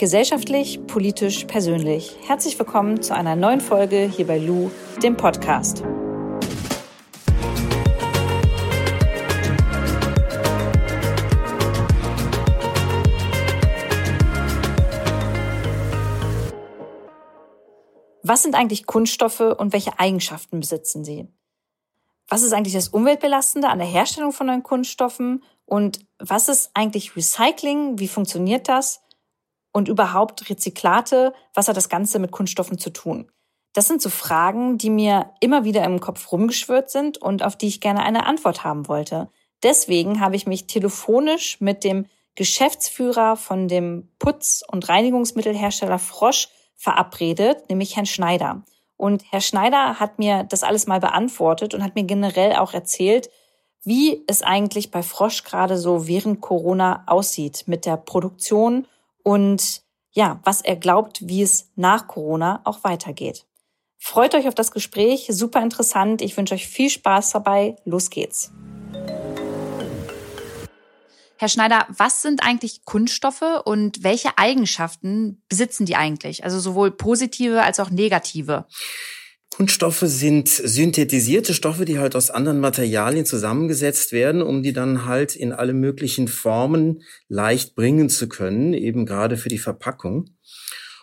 Gesellschaftlich, 0.00 0.80
politisch, 0.86 1.44
persönlich. 1.44 2.16
Herzlich 2.26 2.58
willkommen 2.58 3.02
zu 3.02 3.14
einer 3.14 3.36
neuen 3.36 3.60
Folge 3.60 4.10
hier 4.10 4.26
bei 4.26 4.38
Lou, 4.38 4.70
dem 5.02 5.14
Podcast. 5.14 5.82
Was 18.22 18.42
sind 18.42 18.54
eigentlich 18.54 18.86
Kunststoffe 18.86 19.40
und 19.40 19.74
welche 19.74 20.00
Eigenschaften 20.00 20.60
besitzen 20.60 21.04
sie? 21.04 21.28
Was 22.26 22.40
ist 22.40 22.54
eigentlich 22.54 22.72
das 22.72 22.88
Umweltbelastende 22.88 23.68
an 23.68 23.80
der 23.80 23.86
Herstellung 23.86 24.32
von 24.32 24.46
neuen 24.46 24.62
Kunststoffen? 24.62 25.44
Und 25.66 26.00
was 26.18 26.48
ist 26.48 26.70
eigentlich 26.72 27.16
Recycling? 27.16 27.98
Wie 27.98 28.08
funktioniert 28.08 28.66
das? 28.66 29.02
Und 29.72 29.88
überhaupt 29.88 30.50
Rezyklate? 30.50 31.32
Was 31.54 31.68
hat 31.68 31.76
das 31.76 31.88
Ganze 31.88 32.18
mit 32.18 32.32
Kunststoffen 32.32 32.78
zu 32.78 32.90
tun? 32.90 33.30
Das 33.72 33.86
sind 33.86 34.02
so 34.02 34.10
Fragen, 34.10 34.78
die 34.78 34.90
mir 34.90 35.30
immer 35.40 35.64
wieder 35.64 35.84
im 35.84 36.00
Kopf 36.00 36.32
rumgeschwört 36.32 36.90
sind 36.90 37.18
und 37.18 37.44
auf 37.44 37.56
die 37.56 37.68
ich 37.68 37.80
gerne 37.80 38.02
eine 38.02 38.26
Antwort 38.26 38.64
haben 38.64 38.88
wollte. 38.88 39.28
Deswegen 39.62 40.20
habe 40.20 40.36
ich 40.36 40.46
mich 40.46 40.66
telefonisch 40.66 41.60
mit 41.60 41.84
dem 41.84 42.06
Geschäftsführer 42.34 43.36
von 43.36 43.68
dem 43.68 44.08
Putz- 44.18 44.62
und 44.66 44.88
Reinigungsmittelhersteller 44.88 45.98
Frosch 45.98 46.48
verabredet, 46.74 47.68
nämlich 47.68 47.96
Herrn 47.96 48.06
Schneider. 48.06 48.62
Und 48.96 49.24
Herr 49.30 49.40
Schneider 49.40 50.00
hat 50.00 50.18
mir 50.18 50.44
das 50.44 50.62
alles 50.62 50.86
mal 50.86 51.00
beantwortet 51.00 51.74
und 51.74 51.84
hat 51.84 51.94
mir 51.94 52.04
generell 52.04 52.56
auch 52.56 52.74
erzählt, 52.74 53.30
wie 53.82 54.24
es 54.26 54.42
eigentlich 54.42 54.90
bei 54.90 55.02
Frosch 55.02 55.44
gerade 55.44 55.78
so 55.78 56.06
während 56.06 56.40
Corona 56.40 57.04
aussieht 57.06 57.64
mit 57.66 57.86
der 57.86 57.96
Produktion 57.96 58.86
und 59.22 59.82
ja, 60.12 60.40
was 60.44 60.60
er 60.60 60.76
glaubt, 60.76 61.26
wie 61.26 61.42
es 61.42 61.70
nach 61.76 62.08
Corona 62.08 62.60
auch 62.64 62.84
weitergeht. 62.84 63.46
Freut 63.98 64.34
euch 64.34 64.48
auf 64.48 64.54
das 64.54 64.72
Gespräch, 64.72 65.26
super 65.30 65.62
interessant. 65.62 66.22
Ich 66.22 66.36
wünsche 66.36 66.54
euch 66.54 66.66
viel 66.66 66.90
Spaß 66.90 67.30
dabei. 67.32 67.76
Los 67.84 68.10
geht's. 68.10 68.50
Herr 71.36 71.48
Schneider, 71.48 71.86
was 71.88 72.20
sind 72.20 72.42
eigentlich 72.42 72.84
Kunststoffe 72.84 73.62
und 73.64 74.02
welche 74.02 74.36
Eigenschaften 74.36 75.42
besitzen 75.48 75.86
die 75.86 75.96
eigentlich? 75.96 76.44
Also 76.44 76.60
sowohl 76.60 76.90
positive 76.90 77.62
als 77.62 77.80
auch 77.80 77.88
negative. 77.88 78.66
Kunststoffe 79.60 80.04
sind 80.06 80.48
synthetisierte 80.48 81.52
Stoffe, 81.52 81.84
die 81.84 81.98
halt 81.98 82.16
aus 82.16 82.30
anderen 82.30 82.60
Materialien 82.60 83.26
zusammengesetzt 83.26 84.10
werden, 84.10 84.40
um 84.40 84.62
die 84.62 84.72
dann 84.72 85.04
halt 85.04 85.36
in 85.36 85.52
alle 85.52 85.74
möglichen 85.74 86.28
Formen 86.28 87.02
leicht 87.28 87.74
bringen 87.74 88.08
zu 88.08 88.26
können, 88.26 88.72
eben 88.72 89.04
gerade 89.04 89.36
für 89.36 89.50
die 89.50 89.58
Verpackung. 89.58 90.30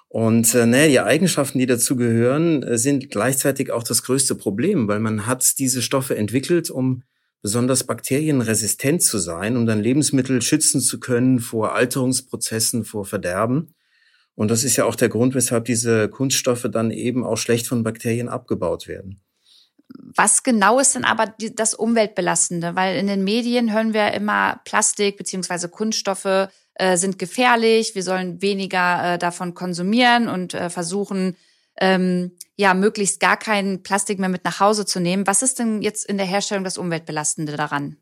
Und 0.07 0.55
äh, 0.55 0.65
naja, 0.65 0.87
die 0.87 0.99
Eigenschaften, 1.01 1.59
die 1.59 1.67
dazu 1.67 1.95
gehören, 1.97 2.63
äh, 2.63 2.79
sind 2.79 3.11
gleichzeitig 3.11 3.71
auch 3.71 3.83
das 3.83 4.01
größte 4.01 4.33
Problem, 4.33 4.87
weil 4.87 5.01
man 5.01 5.27
hat 5.27 5.59
diese 5.59 5.83
Stoffe 5.83 6.17
entwickelt, 6.17 6.71
um 6.71 7.03
besonders 7.43 7.83
bakterienresistent 7.83 9.03
zu 9.03 9.19
sein, 9.19 9.55
um 9.55 9.67
dann 9.67 9.83
Lebensmittel 9.83 10.41
schützen 10.41 10.81
zu 10.81 10.99
können 10.99 11.41
vor 11.41 11.75
Alterungsprozessen, 11.75 12.85
vor 12.85 13.05
Verderben. 13.05 13.75
Und 14.37 14.51
das 14.51 14.63
ist 14.63 14.77
ja 14.77 14.85
auch 14.85 14.93
der 14.93 15.09
Grund, 15.09 15.33
weshalb 15.33 15.65
diese 15.65 16.09
Kunststoffe 16.09 16.67
dann 16.71 16.91
eben 16.91 17.25
auch 17.25 17.37
schlecht 17.37 17.65
von 17.65 17.81
Bakterien 17.81 18.29
abgebaut 18.29 18.87
werden. 18.87 19.19
Was 19.89 20.43
genau 20.43 20.79
ist 20.79 20.93
denn 20.93 21.05
aber 21.05 21.33
das 21.55 21.73
Umweltbelastende? 21.73 22.75
Weil 22.75 22.97
in 22.97 23.07
den 23.07 23.23
Medien 23.23 23.73
hören 23.73 23.95
wir 23.95 24.13
immer 24.13 24.61
Plastik 24.63 25.17
beziehungsweise 25.17 25.69
Kunststoffe 25.69 26.49
äh, 26.75 26.97
sind 26.97 27.17
gefährlich, 27.17 27.95
wir 27.95 28.03
sollen 28.03 28.39
weniger 28.39 29.15
äh, 29.15 29.17
davon 29.17 29.55
konsumieren 29.55 30.27
und 30.27 30.53
äh, 30.53 30.69
versuchen, 30.69 31.35
ähm, 31.81 32.36
ja, 32.57 32.73
möglichst 32.73 33.19
gar 33.19 33.37
kein 33.37 33.83
Plastik 33.83 34.17
mehr 34.19 34.29
mit 34.29 34.43
nach 34.43 34.59
Hause 34.59 34.85
zu 34.85 34.99
nehmen. 34.99 35.27
Was 35.27 35.43
ist 35.43 35.59
denn 35.59 35.81
jetzt 35.83 36.05
in 36.05 36.17
der 36.17 36.25
Herstellung 36.25 36.63
das 36.63 36.79
Umweltbelastende 36.79 37.55
daran? 37.55 37.97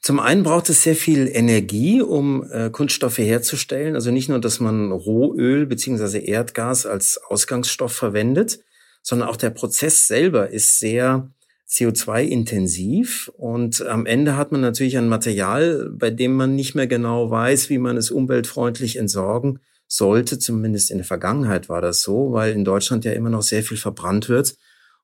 Zum 0.00 0.20
einen 0.20 0.44
braucht 0.44 0.70
es 0.70 0.82
sehr 0.82 0.94
viel 0.94 1.28
Energie, 1.28 2.00
um 2.00 2.48
äh, 2.50 2.70
Kunststoffe 2.70 3.18
herzustellen. 3.18 3.96
Also 3.96 4.12
nicht 4.12 4.28
nur, 4.28 4.40
dass 4.40 4.60
man 4.60 4.92
Rohöl 4.92 5.66
beziehungsweise 5.66 6.18
Erdgas 6.18 6.86
als 6.86 7.20
Ausgangsstoff 7.28 7.92
verwendet, 7.92 8.60
sondern 9.02 9.28
auch 9.28 9.36
der 9.36 9.50
Prozess 9.50 10.06
selber 10.06 10.50
ist 10.50 10.78
sehr 10.78 11.28
CO2-intensiv 11.68 13.30
und 13.36 13.86
am 13.86 14.06
Ende 14.06 14.36
hat 14.36 14.50
man 14.50 14.60
natürlich 14.60 14.98
ein 14.98 15.08
Material, 15.08 15.90
bei 15.92 16.10
dem 16.10 16.34
man 16.34 16.56
nicht 16.56 16.74
mehr 16.74 16.88
genau 16.88 17.30
weiß, 17.30 17.70
wie 17.70 17.78
man 17.78 17.96
es 17.96 18.10
umweltfreundlich 18.10 18.96
entsorgen 18.96 19.60
sollte. 19.90 20.38
Zumindest 20.38 20.90
in 20.90 20.98
der 20.98 21.06
Vergangenheit 21.06 21.68
war 21.68 21.82
das 21.82 22.02
so, 22.02 22.32
weil 22.32 22.52
in 22.52 22.64
Deutschland 22.64 23.04
ja 23.04 23.12
immer 23.12 23.30
noch 23.30 23.42
sehr 23.42 23.62
viel 23.62 23.76
verbrannt 23.76 24.28
wird. 24.28 24.56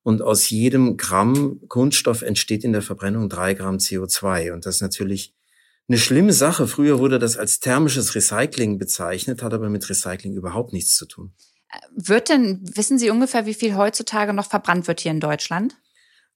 Und 0.03 0.23
aus 0.23 0.49
jedem 0.51 0.97
Gramm 0.97 1.61
Kunststoff 1.69 2.23
entsteht 2.23 2.63
in 2.63 2.73
der 2.73 2.83
Verbrennung 2.83 3.29
drei 3.29 3.55
Gramm 3.55 3.79
CO2. 3.79 4.53
Und 4.53 4.65
das 4.65 4.77
ist 4.77 4.81
natürlich 4.81 5.35
eine 5.89 5.99
schlimme 5.99 6.33
Sache. 6.33 6.69
Früher 6.69 7.01
wurde 7.01 7.19
das 7.19 7.37
als 7.37 7.59
thermisches 7.59 8.15
Recycling 8.15 8.79
bezeichnet, 8.79 9.43
hat 9.43 9.53
aber 9.53 9.69
mit 9.69 9.89
Recycling 9.89 10.35
überhaupt 10.35 10.73
nichts 10.73 10.97
zu 10.97 11.07
tun. 11.07 11.33
Wird 11.95 12.29
denn, 12.29 12.61
wissen 12.75 12.99
Sie 12.99 13.11
ungefähr, 13.11 13.47
wie 13.47 13.55
viel 13.55 13.75
heutzutage 13.75 14.33
noch 14.33 14.49
verbrannt 14.49 14.87
wird 14.87 15.01
hier 15.01 15.11
in 15.11 15.21
Deutschland? 15.21 15.77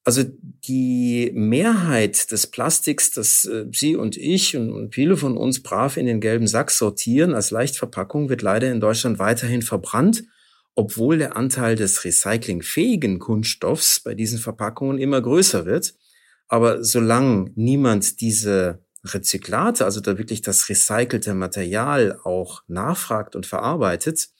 Also 0.05 0.25
die 0.25 1.31
Mehrheit 1.34 2.33
des 2.33 2.47
Plastiks, 2.47 3.11
das 3.11 3.44
äh, 3.44 3.66
Sie 3.71 3.97
und 3.97 4.16
ich 4.16 4.56
und 4.56 4.94
viele 4.94 5.16
von 5.16 5.37
uns 5.37 5.62
brav 5.62 5.97
in 5.97 6.06
den 6.06 6.21
gelben 6.21 6.47
Sack 6.47 6.71
sortieren 6.71 7.34
als 7.34 7.50
Leichtverpackung, 7.50 8.28
wird 8.31 8.43
leider 8.43 8.71
in 8.71 8.81
Deutschland 8.81 9.19
weiterhin 9.19 9.62
verbrannt, 9.62 10.25
obwohl 10.75 11.19
der 11.19 11.37
Anteil 11.37 11.77
des 11.77 12.05
recyclingfähigen 12.05 13.19
Kunststoffs 13.19 14.00
bei 14.00 14.15
diesen 14.15 14.39
Verpackungen 14.39 14.99
immer 14.99 15.21
größer 15.21 15.66
wird. 15.66 15.94
Aber 16.49 16.83
solange 16.83 17.53
niemand 17.55 18.21
diese 18.22 18.83
Rezyklate, 19.05 19.84
also 19.84 20.00
da 20.00 20.19
wirklich 20.19 20.41
das 20.41 20.69
recycelte 20.69 21.34
Material 21.34 22.19
auch 22.25 22.62
nachfragt 22.69 23.37
und 23.37 23.47
verarbeitet, 23.47 24.31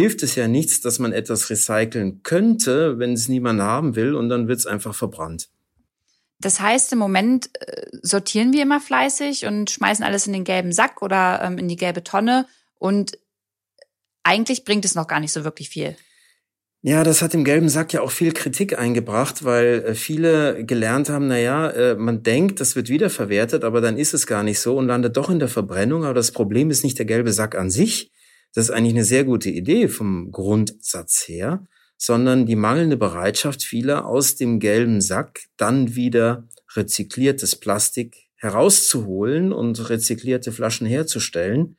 hilft 0.00 0.22
es 0.22 0.34
ja 0.34 0.48
nichts, 0.48 0.80
dass 0.80 0.98
man 0.98 1.12
etwas 1.12 1.50
recyceln 1.50 2.22
könnte, 2.22 2.98
wenn 2.98 3.12
es 3.12 3.28
niemand 3.28 3.60
haben 3.60 3.96
will 3.96 4.14
und 4.14 4.28
dann 4.28 4.48
wird 4.48 4.58
es 4.58 4.66
einfach 4.66 4.94
verbrannt. 4.94 5.48
Das 6.40 6.58
heißt, 6.60 6.92
im 6.94 6.98
Moment 6.98 7.50
äh, 7.60 7.86
sortieren 8.00 8.52
wir 8.52 8.62
immer 8.62 8.80
fleißig 8.80 9.44
und 9.44 9.70
schmeißen 9.70 10.04
alles 10.04 10.26
in 10.26 10.32
den 10.32 10.44
gelben 10.44 10.72
Sack 10.72 11.02
oder 11.02 11.42
ähm, 11.42 11.58
in 11.58 11.68
die 11.68 11.76
gelbe 11.76 12.02
Tonne 12.02 12.46
und 12.78 13.18
eigentlich 14.22 14.64
bringt 14.64 14.84
es 14.84 14.94
noch 14.94 15.06
gar 15.06 15.20
nicht 15.20 15.32
so 15.32 15.44
wirklich 15.44 15.68
viel. 15.68 15.96
Ja, 16.82 17.04
das 17.04 17.20
hat 17.20 17.34
im 17.34 17.44
gelben 17.44 17.68
Sack 17.68 17.92
ja 17.92 18.00
auch 18.00 18.10
viel 18.10 18.32
Kritik 18.32 18.78
eingebracht, 18.78 19.44
weil 19.44 19.84
äh, 19.86 19.94
viele 19.94 20.64
gelernt 20.64 21.10
haben, 21.10 21.28
na 21.28 21.38
ja, 21.38 21.68
äh, 21.68 21.94
man 21.94 22.22
denkt, 22.22 22.58
das 22.58 22.74
wird 22.74 22.88
wiederverwertet, 22.88 23.64
aber 23.64 23.82
dann 23.82 23.98
ist 23.98 24.14
es 24.14 24.26
gar 24.26 24.42
nicht 24.42 24.60
so 24.60 24.78
und 24.78 24.86
landet 24.86 25.18
doch 25.18 25.28
in 25.28 25.40
der 25.40 25.48
Verbrennung. 25.48 26.04
Aber 26.04 26.14
das 26.14 26.32
Problem 26.32 26.70
ist 26.70 26.82
nicht 26.82 26.98
der 26.98 27.04
gelbe 27.04 27.34
Sack 27.34 27.54
an 27.54 27.70
sich, 27.70 28.10
das 28.54 28.64
ist 28.66 28.70
eigentlich 28.70 28.94
eine 28.94 29.04
sehr 29.04 29.24
gute 29.24 29.50
Idee 29.50 29.88
vom 29.88 30.32
Grundsatz 30.32 31.28
her, 31.28 31.66
sondern 31.96 32.46
die 32.46 32.56
mangelnde 32.56 32.96
Bereitschaft 32.96 33.62
vieler 33.62 34.06
aus 34.06 34.36
dem 34.36 34.58
gelben 34.58 35.00
Sack 35.00 35.40
dann 35.56 35.94
wieder 35.94 36.48
rezykliertes 36.74 37.56
Plastik 37.56 38.28
herauszuholen 38.36 39.52
und 39.52 39.90
rezyklierte 39.90 40.50
Flaschen 40.50 40.86
herzustellen. 40.86 41.76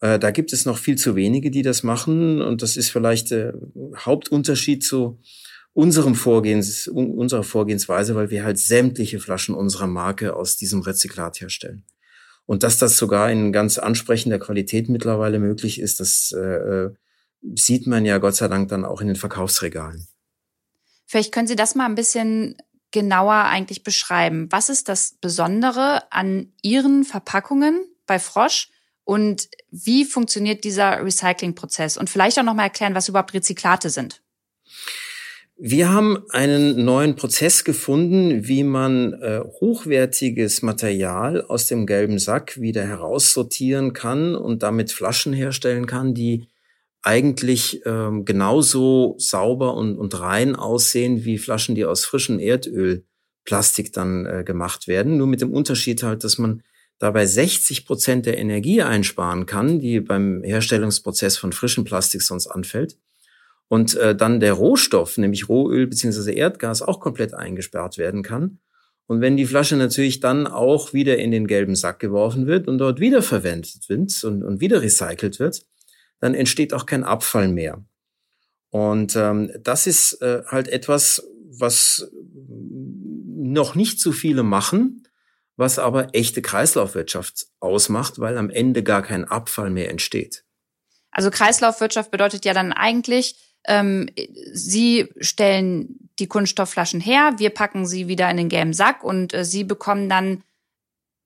Äh, 0.00 0.18
da 0.18 0.30
gibt 0.30 0.52
es 0.52 0.66
noch 0.66 0.78
viel 0.78 0.96
zu 0.96 1.16
wenige, 1.16 1.50
die 1.50 1.62
das 1.62 1.82
machen 1.82 2.40
und 2.40 2.62
das 2.62 2.76
ist 2.76 2.90
vielleicht 2.90 3.32
der 3.32 3.54
Hauptunterschied 3.96 4.84
zu 4.84 5.20
unserem 5.72 6.14
Vorgehens, 6.14 6.88
unserer 6.88 7.42
Vorgehensweise, 7.42 8.14
weil 8.14 8.30
wir 8.30 8.44
halt 8.44 8.58
sämtliche 8.58 9.20
Flaschen 9.20 9.54
unserer 9.54 9.86
Marke 9.86 10.34
aus 10.34 10.56
diesem 10.56 10.80
Rezyklat 10.80 11.40
herstellen. 11.40 11.84
Und 12.50 12.64
dass 12.64 12.78
das 12.78 12.96
sogar 12.96 13.30
in 13.30 13.52
ganz 13.52 13.78
ansprechender 13.78 14.40
Qualität 14.40 14.88
mittlerweile 14.88 15.38
möglich 15.38 15.80
ist, 15.80 16.00
das 16.00 16.34
äh, 16.36 16.40
äh, 16.40 16.94
sieht 17.54 17.86
man 17.86 18.04
ja 18.04 18.18
Gott 18.18 18.34
sei 18.34 18.48
Dank 18.48 18.70
dann 18.70 18.84
auch 18.84 19.00
in 19.00 19.06
den 19.06 19.14
Verkaufsregalen. 19.14 20.08
Vielleicht 21.06 21.30
können 21.30 21.46
Sie 21.46 21.54
das 21.54 21.76
mal 21.76 21.86
ein 21.86 21.94
bisschen 21.94 22.56
genauer 22.90 23.34
eigentlich 23.34 23.84
beschreiben. 23.84 24.48
Was 24.50 24.68
ist 24.68 24.88
das 24.88 25.14
Besondere 25.20 26.12
an 26.12 26.52
Ihren 26.60 27.04
Verpackungen 27.04 27.84
bei 28.06 28.18
Frosch 28.18 28.68
und 29.04 29.48
wie 29.70 30.04
funktioniert 30.04 30.64
dieser 30.64 31.04
Recyclingprozess? 31.04 31.96
Und 31.98 32.10
vielleicht 32.10 32.36
auch 32.36 32.42
noch 32.42 32.54
mal 32.54 32.64
erklären, 32.64 32.96
was 32.96 33.08
überhaupt 33.08 33.32
Rezyklate 33.32 33.90
sind. 33.90 34.22
Wir 35.62 35.90
haben 35.90 36.24
einen 36.30 36.86
neuen 36.86 37.16
Prozess 37.16 37.64
gefunden, 37.64 38.48
wie 38.48 38.64
man 38.64 39.12
äh, 39.12 39.40
hochwertiges 39.60 40.62
Material 40.62 41.42
aus 41.42 41.66
dem 41.66 41.84
gelben 41.84 42.18
Sack 42.18 42.58
wieder 42.62 42.82
heraussortieren 42.82 43.92
kann 43.92 44.34
und 44.34 44.62
damit 44.62 44.90
Flaschen 44.90 45.34
herstellen 45.34 45.84
kann, 45.84 46.14
die 46.14 46.48
eigentlich 47.02 47.82
ähm, 47.84 48.24
genauso 48.24 49.16
sauber 49.18 49.74
und, 49.74 49.98
und 49.98 50.18
rein 50.18 50.56
aussehen 50.56 51.26
wie 51.26 51.36
Flaschen, 51.36 51.74
die 51.74 51.84
aus 51.84 52.06
frischem 52.06 52.38
Erdölplastik 52.38 53.92
dann 53.92 54.24
äh, 54.24 54.44
gemacht 54.44 54.88
werden. 54.88 55.18
Nur 55.18 55.26
mit 55.26 55.42
dem 55.42 55.52
Unterschied 55.52 56.02
halt, 56.02 56.24
dass 56.24 56.38
man 56.38 56.62
dabei 56.98 57.26
60 57.26 57.84
Prozent 57.84 58.24
der 58.24 58.38
Energie 58.38 58.80
einsparen 58.80 59.44
kann, 59.44 59.78
die 59.78 60.00
beim 60.00 60.42
Herstellungsprozess 60.42 61.36
von 61.36 61.52
frischem 61.52 61.84
Plastik 61.84 62.22
sonst 62.22 62.46
anfällt. 62.46 62.96
Und 63.70 63.94
äh, 63.94 64.16
dann 64.16 64.40
der 64.40 64.54
Rohstoff, 64.54 65.16
nämlich 65.16 65.48
Rohöl 65.48 65.86
beziehungsweise 65.86 66.32
Erdgas, 66.32 66.82
auch 66.82 66.98
komplett 66.98 67.34
eingesperrt 67.34 67.98
werden 67.98 68.24
kann. 68.24 68.58
Und 69.06 69.20
wenn 69.20 69.36
die 69.36 69.46
Flasche 69.46 69.76
natürlich 69.76 70.18
dann 70.18 70.48
auch 70.48 70.92
wieder 70.92 71.18
in 71.18 71.30
den 71.30 71.46
gelben 71.46 71.76
Sack 71.76 72.00
geworfen 72.00 72.48
wird 72.48 72.66
und 72.66 72.78
dort 72.78 72.98
wieder 72.98 73.22
verwendet 73.22 73.88
wird 73.88 74.24
und, 74.24 74.42
und 74.42 74.60
wieder 74.60 74.82
recycelt 74.82 75.38
wird, 75.38 75.64
dann 76.18 76.34
entsteht 76.34 76.74
auch 76.74 76.84
kein 76.84 77.04
Abfall 77.04 77.46
mehr. 77.46 77.84
Und 78.70 79.14
ähm, 79.14 79.52
das 79.62 79.86
ist 79.86 80.20
äh, 80.20 80.42
halt 80.46 80.66
etwas, 80.66 81.24
was 81.48 82.10
noch 82.48 83.76
nicht 83.76 84.00
so 84.00 84.10
viele 84.10 84.42
machen, 84.42 85.06
was 85.54 85.78
aber 85.78 86.12
echte 86.12 86.42
Kreislaufwirtschaft 86.42 87.46
ausmacht, 87.60 88.18
weil 88.18 88.36
am 88.36 88.50
Ende 88.50 88.82
gar 88.82 89.02
kein 89.02 89.24
Abfall 89.24 89.70
mehr 89.70 89.90
entsteht. 89.90 90.44
Also 91.12 91.30
Kreislaufwirtschaft 91.30 92.10
bedeutet 92.10 92.44
ja 92.44 92.54
dann 92.54 92.72
eigentlich, 92.72 93.49
ähm, 93.66 94.08
Sie 94.52 95.08
stellen 95.20 96.10
die 96.18 96.26
Kunststoffflaschen 96.26 97.00
her, 97.00 97.34
wir 97.38 97.50
packen 97.50 97.86
sie 97.86 98.08
wieder 98.08 98.30
in 98.30 98.36
den 98.36 98.48
gelben 98.48 98.72
Sack 98.72 99.02
und 99.02 99.34
äh, 99.34 99.44
Sie 99.44 99.64
bekommen 99.64 100.08
dann 100.08 100.42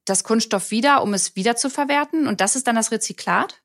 das 0.05 0.25
Kunststoff 0.25 0.71
wieder, 0.71 1.03
um 1.03 1.15
es 1.15 1.37
wieder 1.37 1.57
zu 1.57 1.71
verwerten. 1.71 2.27
Und 2.27 2.41
das 2.41 2.57
ist 2.57 2.67
dann 2.67 2.77
das 2.77 2.93
Rezyklat? 2.93 3.63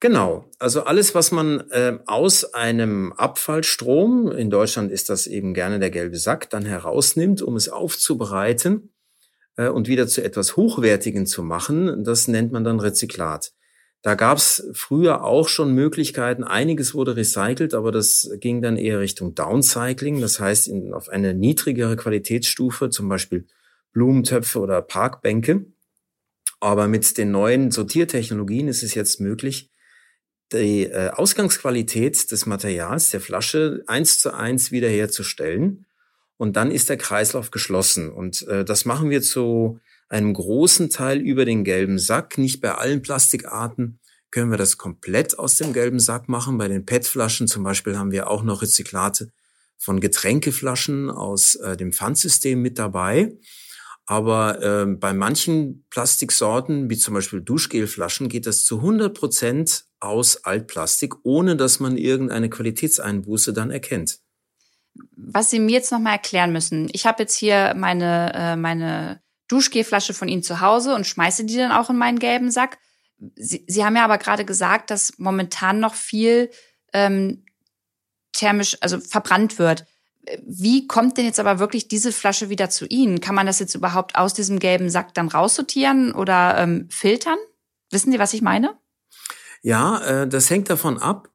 Genau, 0.00 0.46
also 0.58 0.84
alles, 0.84 1.14
was 1.14 1.30
man 1.30 1.60
äh, 1.70 1.98
aus 2.06 2.54
einem 2.54 3.12
Abfallstrom, 3.12 4.32
in 4.32 4.48
Deutschland 4.48 4.90
ist 4.90 5.10
das 5.10 5.26
eben 5.26 5.52
gerne 5.52 5.78
der 5.78 5.90
gelbe 5.90 6.16
Sack, 6.16 6.48
dann 6.48 6.64
herausnimmt, 6.64 7.42
um 7.42 7.54
es 7.54 7.68
aufzubereiten 7.68 8.94
äh, 9.56 9.68
und 9.68 9.88
wieder 9.88 10.08
zu 10.08 10.24
etwas 10.24 10.56
Hochwertigen 10.56 11.26
zu 11.26 11.42
machen, 11.42 12.02
das 12.02 12.28
nennt 12.28 12.50
man 12.50 12.64
dann 12.64 12.80
Rezyklat. 12.80 13.52
Da 14.02 14.14
gab 14.14 14.38
es 14.38 14.66
früher 14.72 15.24
auch 15.24 15.48
schon 15.48 15.74
Möglichkeiten, 15.74 16.42
einiges 16.42 16.94
wurde 16.94 17.16
recycelt, 17.16 17.74
aber 17.74 17.92
das 17.92 18.30
ging 18.40 18.62
dann 18.62 18.78
eher 18.78 18.98
Richtung 19.00 19.34
Downcycling, 19.34 20.20
das 20.22 20.40
heißt 20.40 20.68
in, 20.68 20.94
auf 20.94 21.10
eine 21.10 21.34
niedrigere 21.34 21.96
Qualitätsstufe, 21.96 22.88
zum 22.88 23.08
Beispiel 23.10 23.46
Blumentöpfe 23.92 24.58
oder 24.60 24.80
Parkbänke. 24.80 25.66
Aber 26.60 26.88
mit 26.88 27.18
den 27.18 27.30
neuen 27.30 27.70
Sortiertechnologien 27.70 28.68
ist 28.68 28.82
es 28.82 28.94
jetzt 28.94 29.20
möglich, 29.20 29.70
die 30.52 30.84
äh, 30.84 31.10
Ausgangsqualität 31.10 32.30
des 32.30 32.46
Materials 32.46 33.10
der 33.10 33.20
Flasche 33.20 33.82
eins 33.86 34.18
zu 34.18 34.34
eins 34.34 34.70
wiederherzustellen. 34.70 35.86
Und 36.36 36.56
dann 36.56 36.70
ist 36.70 36.88
der 36.88 36.96
Kreislauf 36.96 37.50
geschlossen. 37.50 38.10
Und 38.10 38.46
äh, 38.48 38.64
das 38.64 38.84
machen 38.84 39.10
wir 39.10 39.22
zu 39.22 39.78
einem 40.10 40.34
großen 40.34 40.90
Teil 40.90 41.18
über 41.18 41.44
den 41.44 41.64
gelben 41.64 41.98
Sack. 41.98 42.36
Nicht 42.36 42.60
bei 42.60 42.74
allen 42.74 43.00
Plastikarten 43.00 44.00
können 44.30 44.50
wir 44.50 44.58
das 44.58 44.76
komplett 44.76 45.38
aus 45.38 45.56
dem 45.56 45.72
gelben 45.72 46.00
Sack 46.00 46.28
machen. 46.28 46.58
Bei 46.58 46.68
den 46.68 46.84
PET-Flaschen 46.84 47.48
zum 47.48 47.62
Beispiel 47.62 47.96
haben 47.96 48.12
wir 48.12 48.28
auch 48.28 48.42
noch 48.42 48.60
Rezyklate 48.60 49.30
von 49.78 50.00
Getränkeflaschen 50.00 51.10
aus 51.10 51.54
äh, 51.54 51.76
dem 51.76 51.92
Pfandsystem 51.92 52.60
mit 52.60 52.78
dabei. 52.78 53.36
Aber 54.04 54.60
äh, 54.60 54.86
bei 54.86 55.12
manchen 55.12 55.86
Plastiksorten, 55.90 56.90
wie 56.90 56.98
zum 56.98 57.14
Beispiel 57.14 57.40
Duschgelflaschen, 57.40 58.28
geht 58.28 58.46
das 58.46 58.64
zu 58.64 58.78
100 58.78 59.16
Prozent 59.16 59.84
aus 60.00 60.44
Altplastik, 60.44 61.14
ohne 61.22 61.56
dass 61.56 61.78
man 61.78 61.96
irgendeine 61.96 62.50
Qualitätseinbuße 62.50 63.52
dann 63.52 63.70
erkennt. 63.70 64.18
Was 65.16 65.50
Sie 65.50 65.60
mir 65.60 65.72
jetzt 65.72 65.92
nochmal 65.92 66.14
erklären 66.14 66.52
müssen. 66.52 66.88
Ich 66.92 67.06
habe 67.06 67.22
jetzt 67.22 67.36
hier 67.36 67.74
meine, 67.76 68.32
äh, 68.34 68.56
meine 68.56 69.22
Duschgelflasche 69.50 70.14
von 70.14 70.28
Ihnen 70.28 70.42
zu 70.42 70.60
Hause 70.60 70.94
und 70.94 71.06
schmeiße 71.06 71.44
die 71.44 71.56
dann 71.56 71.72
auch 71.72 71.90
in 71.90 71.96
meinen 71.96 72.18
gelben 72.18 72.50
Sack. 72.50 72.78
Sie, 73.36 73.64
Sie 73.66 73.84
haben 73.84 73.96
ja 73.96 74.04
aber 74.04 74.18
gerade 74.18 74.44
gesagt, 74.44 74.90
dass 74.90 75.18
momentan 75.18 75.80
noch 75.80 75.94
viel 75.94 76.50
ähm, 76.92 77.44
thermisch, 78.32 78.76
also 78.80 79.00
verbrannt 79.00 79.58
wird. 79.58 79.84
Wie 80.46 80.86
kommt 80.86 81.16
denn 81.16 81.24
jetzt 81.24 81.40
aber 81.40 81.58
wirklich 81.58 81.88
diese 81.88 82.12
Flasche 82.12 82.48
wieder 82.48 82.70
zu 82.70 82.86
Ihnen? 82.86 83.20
Kann 83.20 83.34
man 83.34 83.46
das 83.46 83.58
jetzt 83.58 83.74
überhaupt 83.74 84.16
aus 84.16 84.34
diesem 84.34 84.58
gelben 84.58 84.90
Sack 84.90 85.14
dann 85.14 85.28
raussortieren 85.28 86.12
oder 86.12 86.56
ähm, 86.58 86.88
filtern? 86.90 87.38
Wissen 87.90 88.12
Sie, 88.12 88.18
was 88.18 88.34
ich 88.34 88.42
meine? 88.42 88.78
Ja, 89.62 90.22
äh, 90.22 90.28
das 90.28 90.48
hängt 90.48 90.70
davon 90.70 90.98
ab, 90.98 91.28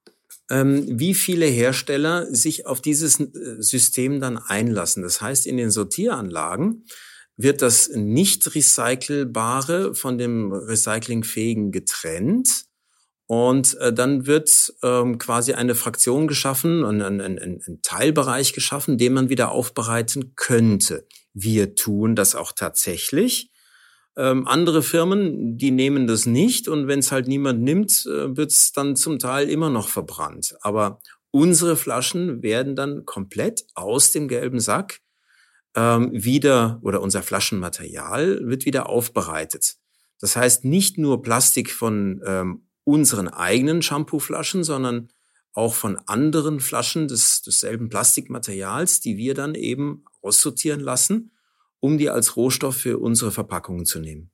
ähm, 0.49 0.85
wie 0.87 1.13
viele 1.13 1.45
Hersteller 1.45 2.33
sich 2.33 2.65
auf 2.65 2.81
dieses 2.81 3.19
äh, 3.19 3.29
System 3.59 4.21
dann 4.21 4.37
einlassen. 4.37 5.03
Das 5.03 5.21
heißt, 5.21 5.45
in 5.45 5.57
den 5.57 5.71
Sortieranlagen 5.71 6.85
wird 7.37 7.61
das 7.61 7.89
nicht 7.89 8.55
recycelbare 8.55 9.93
von 9.93 10.17
dem 10.17 10.53
recyclingfähigen 10.53 11.71
getrennt 11.71 12.65
und 13.27 13.75
äh, 13.79 13.91
dann 13.91 14.27
wird 14.27 14.73
ähm, 14.83 15.17
quasi 15.17 15.53
eine 15.53 15.75
Fraktion 15.75 16.27
geschaffen, 16.27 16.85
ein, 16.85 17.01
ein, 17.01 17.21
ein, 17.21 17.39
ein 17.39 17.79
Teilbereich 17.81 18.53
geschaffen, 18.53 18.97
den 18.97 19.13
man 19.13 19.29
wieder 19.29 19.51
aufbereiten 19.51 20.33
könnte. 20.35 21.07
Wir 21.33 21.75
tun 21.75 22.15
das 22.15 22.35
auch 22.35 22.51
tatsächlich. 22.51 23.51
Ähm, 24.15 24.47
andere 24.47 24.81
Firmen, 24.81 25.57
die 25.57 25.71
nehmen 25.71 26.07
das 26.07 26.25
nicht 26.25 26.67
und 26.67 26.87
wenn 26.87 26.99
es 26.99 27.11
halt 27.11 27.27
niemand 27.27 27.61
nimmt, 27.61 28.05
äh, 28.05 28.37
wird 28.37 28.51
es 28.51 28.71
dann 28.71 28.95
zum 28.95 29.19
Teil 29.19 29.49
immer 29.49 29.69
noch 29.69 29.89
verbrannt. 29.89 30.55
Aber 30.61 31.01
unsere 31.31 31.75
Flaschen 31.75 32.43
werden 32.43 32.75
dann 32.75 33.05
komplett 33.05 33.65
aus 33.73 34.11
dem 34.11 34.27
gelben 34.27 34.59
Sack 34.59 35.01
ähm, 35.75 36.09
wieder 36.13 36.79
oder 36.81 37.01
unser 37.01 37.23
Flaschenmaterial 37.23 38.47
wird 38.47 38.65
wieder 38.65 38.89
aufbereitet. 38.89 39.75
Das 40.19 40.35
heißt, 40.35 40.65
nicht 40.65 40.97
nur 40.97 41.21
Plastik 41.21 41.71
von 41.71 42.21
ähm, 42.25 42.67
unseren 42.83 43.27
eigenen 43.27 43.81
Shampooflaschen, 43.81 44.63
sondern 44.63 45.09
auch 45.53 45.73
von 45.73 45.97
anderen 46.05 46.59
Flaschen 46.59 47.07
des, 47.07 47.41
desselben 47.41 47.89
Plastikmaterials, 47.89 48.99
die 49.01 49.17
wir 49.17 49.33
dann 49.33 49.55
eben 49.55 50.03
aussortieren 50.21 50.81
lassen, 50.81 51.31
um 51.79 51.97
die 51.97 52.09
als 52.09 52.35
Rohstoff 52.35 52.75
für 52.77 52.97
unsere 52.99 53.31
Verpackungen 53.31 53.85
zu 53.85 53.99
nehmen. 53.99 54.31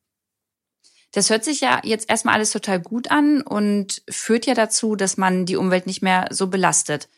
Das 1.11 1.29
hört 1.29 1.43
sich 1.43 1.61
ja 1.61 1.81
jetzt 1.83 2.09
erstmal 2.09 2.35
alles 2.35 2.51
total 2.51 2.79
gut 2.79 3.11
an 3.11 3.41
und 3.41 4.01
führt 4.09 4.45
ja 4.45 4.53
dazu, 4.53 4.95
dass 4.95 5.17
man 5.17 5.45
die 5.45 5.57
Umwelt 5.57 5.85
nicht 5.85 6.01
mehr 6.01 6.27
so 6.31 6.47
belastet. 6.47 7.09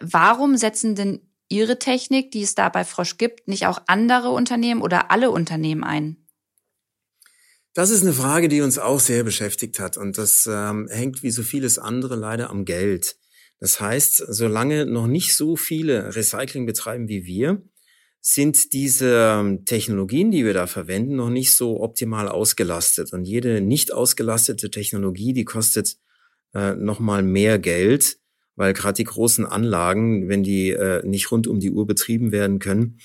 Warum 0.00 0.56
setzen 0.56 0.94
denn 0.94 1.20
Ihre 1.52 1.78
Technik, 1.78 2.30
die 2.30 2.42
es 2.42 2.54
da 2.54 2.68
bei 2.68 2.84
Frosch 2.84 3.18
gibt, 3.18 3.46
nicht 3.46 3.66
auch 3.66 3.82
andere 3.86 4.30
Unternehmen 4.30 4.80
oder 4.82 5.10
alle 5.10 5.30
Unternehmen 5.30 5.84
ein? 5.84 6.16
Das 7.74 7.90
ist 7.90 8.02
eine 8.02 8.12
Frage, 8.12 8.48
die 8.48 8.62
uns 8.62 8.78
auch 8.78 9.00
sehr 9.00 9.22
beschäftigt 9.22 9.78
hat 9.78 9.96
und 9.96 10.18
das 10.18 10.48
ähm, 10.50 10.88
hängt 10.90 11.22
wie 11.22 11.30
so 11.30 11.42
vieles 11.42 11.78
andere 11.78 12.16
leider 12.16 12.50
am 12.50 12.64
Geld. 12.64 13.16
Das 13.60 13.80
heißt, 13.80 14.24
solange 14.28 14.86
noch 14.86 15.06
nicht 15.06 15.36
so 15.36 15.56
viele 15.56 16.16
Recycling 16.16 16.66
betreiben 16.66 17.08
wie 17.08 17.24
wir, 17.24 17.62
sind 18.20 18.72
diese 18.72 19.34
ähm, 19.34 19.64
Technologien, 19.64 20.30
die 20.30 20.44
wir 20.44 20.54
da 20.54 20.66
verwenden, 20.66 21.16
noch 21.16 21.30
nicht 21.30 21.52
so 21.52 21.80
optimal 21.80 22.28
ausgelastet. 22.28 23.12
Und 23.12 23.24
jede 23.24 23.60
nicht 23.60 23.92
ausgelastete 23.92 24.70
Technologie, 24.70 25.32
die 25.32 25.44
kostet 25.44 25.96
äh, 26.54 26.74
noch 26.74 27.00
mal 27.00 27.22
mehr 27.22 27.58
Geld, 27.58 28.18
weil 28.56 28.72
gerade 28.72 28.94
die 28.94 29.04
großen 29.04 29.46
Anlagen, 29.46 30.28
wenn 30.28 30.42
die 30.42 30.70
äh, 30.70 31.06
nicht 31.06 31.30
rund 31.30 31.46
um 31.46 31.60
die 31.60 31.70
Uhr 31.70 31.86
betrieben 31.86 32.32
werden 32.32 32.58
können, 32.58 32.98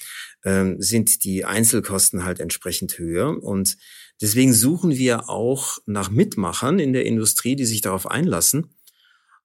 äh, 0.44 0.76
sind 0.78 1.24
die 1.24 1.46
Einzelkosten 1.46 2.24
halt 2.26 2.40
entsprechend 2.40 2.98
höher. 2.98 3.42
Und 3.44 3.78
Deswegen 4.22 4.54
suchen 4.54 4.98
wir 4.98 5.30
auch 5.30 5.78
nach 5.86 6.10
Mitmachern 6.10 6.80
in 6.80 6.94
der 6.94 7.06
Industrie, 7.06 7.56
die 7.56 7.66
sich 7.66 7.82
darauf 7.82 8.10
einlassen. 8.10 8.74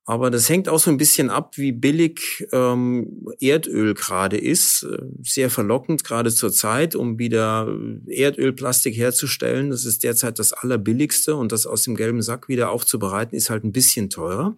Aber 0.04 0.30
das 0.30 0.48
hängt 0.48 0.68
auch 0.68 0.80
so 0.80 0.90
ein 0.90 0.96
bisschen 0.96 1.30
ab, 1.30 1.56
wie 1.58 1.70
billig 1.70 2.48
ähm, 2.50 3.28
Erdöl 3.38 3.94
gerade 3.94 4.36
ist. 4.36 4.84
Sehr 5.22 5.48
verlockend 5.48 6.02
gerade 6.02 6.32
zur 6.32 6.50
Zeit, 6.52 6.96
um 6.96 7.18
wieder 7.20 7.72
Erdölplastik 8.08 8.96
herzustellen. 8.96 9.70
Das 9.70 9.84
ist 9.84 10.02
derzeit 10.02 10.40
das 10.40 10.52
allerbilligste 10.52 11.36
und 11.36 11.52
das 11.52 11.66
aus 11.66 11.82
dem 11.82 11.94
gelben 11.94 12.22
Sack 12.22 12.48
wieder 12.48 12.70
aufzubereiten, 12.70 13.36
ist 13.36 13.50
halt 13.50 13.62
ein 13.62 13.72
bisschen 13.72 14.10
teurer. 14.10 14.56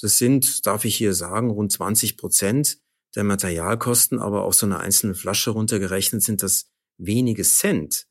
Das 0.00 0.18
sind, 0.18 0.66
darf 0.66 0.84
ich 0.84 0.96
hier 0.96 1.14
sagen, 1.14 1.50
rund 1.50 1.72
20 1.72 2.16
Prozent 2.16 2.78
der 3.14 3.24
Materialkosten, 3.24 4.18
aber 4.18 4.42
auf 4.42 4.54
so 4.54 4.66
eine 4.66 4.78
einzelne 4.78 5.14
Flasche 5.14 5.50
runtergerechnet 5.50 6.22
sind 6.22 6.42
das 6.42 6.70
wenige 6.98 7.42
Cent. 7.42 8.06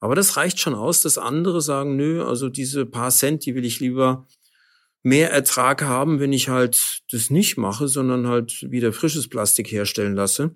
Aber 0.00 0.14
das 0.14 0.36
reicht 0.36 0.60
schon 0.60 0.74
aus, 0.74 1.02
dass 1.02 1.18
andere 1.18 1.60
sagen, 1.60 1.96
nö, 1.96 2.24
also 2.24 2.48
diese 2.48 2.86
paar 2.86 3.10
Cent, 3.10 3.46
die 3.46 3.54
will 3.54 3.64
ich 3.64 3.80
lieber 3.80 4.26
mehr 5.02 5.30
Ertrag 5.30 5.82
haben, 5.82 6.20
wenn 6.20 6.32
ich 6.32 6.48
halt 6.48 7.02
das 7.10 7.30
nicht 7.30 7.56
mache, 7.56 7.88
sondern 7.88 8.26
halt 8.26 8.66
wieder 8.70 8.92
frisches 8.92 9.28
Plastik 9.28 9.70
herstellen 9.70 10.14
lasse. 10.14 10.54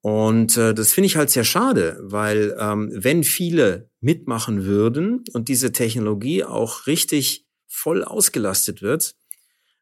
Und 0.00 0.56
äh, 0.56 0.72
das 0.72 0.92
finde 0.92 1.06
ich 1.06 1.16
halt 1.16 1.30
sehr 1.30 1.44
schade, 1.44 1.98
weil 2.00 2.56
ähm, 2.60 2.90
wenn 2.92 3.24
viele 3.24 3.90
mitmachen 4.00 4.64
würden 4.64 5.24
und 5.32 5.48
diese 5.48 5.72
Technologie 5.72 6.44
auch 6.44 6.86
richtig 6.86 7.46
voll 7.66 8.04
ausgelastet 8.04 8.82
wird, 8.82 9.16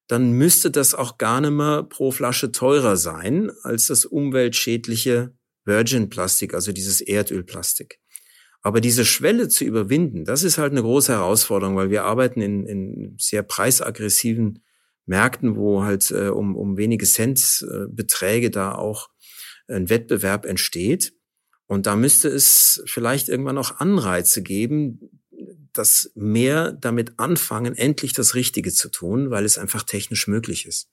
dann 0.06 0.32
müsste 0.32 0.70
das 0.70 0.94
auch 0.94 1.18
gar 1.18 1.40
nicht 1.40 1.52
mehr 1.52 1.82
pro 1.82 2.10
Flasche 2.10 2.52
teurer 2.52 2.96
sein 2.96 3.50
als 3.62 3.86
das 3.86 4.04
umweltschädliche 4.04 5.34
Virgin 5.64 6.10
Plastik, 6.10 6.54
also 6.54 6.72
dieses 6.72 7.00
Erdölplastik. 7.00 8.00
Aber 8.60 8.80
diese 8.80 9.04
Schwelle 9.04 9.48
zu 9.48 9.64
überwinden, 9.64 10.24
das 10.24 10.42
ist 10.42 10.58
halt 10.58 10.72
eine 10.72 10.82
große 10.82 11.12
Herausforderung, 11.12 11.76
weil 11.76 11.90
wir 11.90 12.04
arbeiten 12.04 12.40
in, 12.40 12.66
in 12.66 13.16
sehr 13.18 13.42
preisaggressiven 13.42 14.62
Märkten, 15.06 15.56
wo 15.56 15.84
halt 15.84 16.10
äh, 16.10 16.28
um, 16.28 16.56
um 16.56 16.76
wenige 16.78 17.04
Cent 17.04 17.66
äh, 17.70 17.86
Beträge 17.88 18.50
da 18.50 18.74
auch 18.74 19.10
ein 19.68 19.90
Wettbewerb 19.90 20.46
entsteht. 20.46 21.12
Und 21.66 21.86
da 21.86 21.96
müsste 21.96 22.28
es 22.28 22.82
vielleicht 22.86 23.28
irgendwann 23.28 23.58
auch 23.58 23.80
Anreize 23.80 24.42
geben, 24.42 25.23
dass 25.74 26.10
mehr 26.14 26.72
damit 26.72 27.18
anfangen, 27.18 27.76
endlich 27.76 28.12
das 28.12 28.34
Richtige 28.34 28.72
zu 28.72 28.88
tun, 28.88 29.30
weil 29.30 29.44
es 29.44 29.58
einfach 29.58 29.82
technisch 29.82 30.26
möglich 30.26 30.66
ist. 30.66 30.88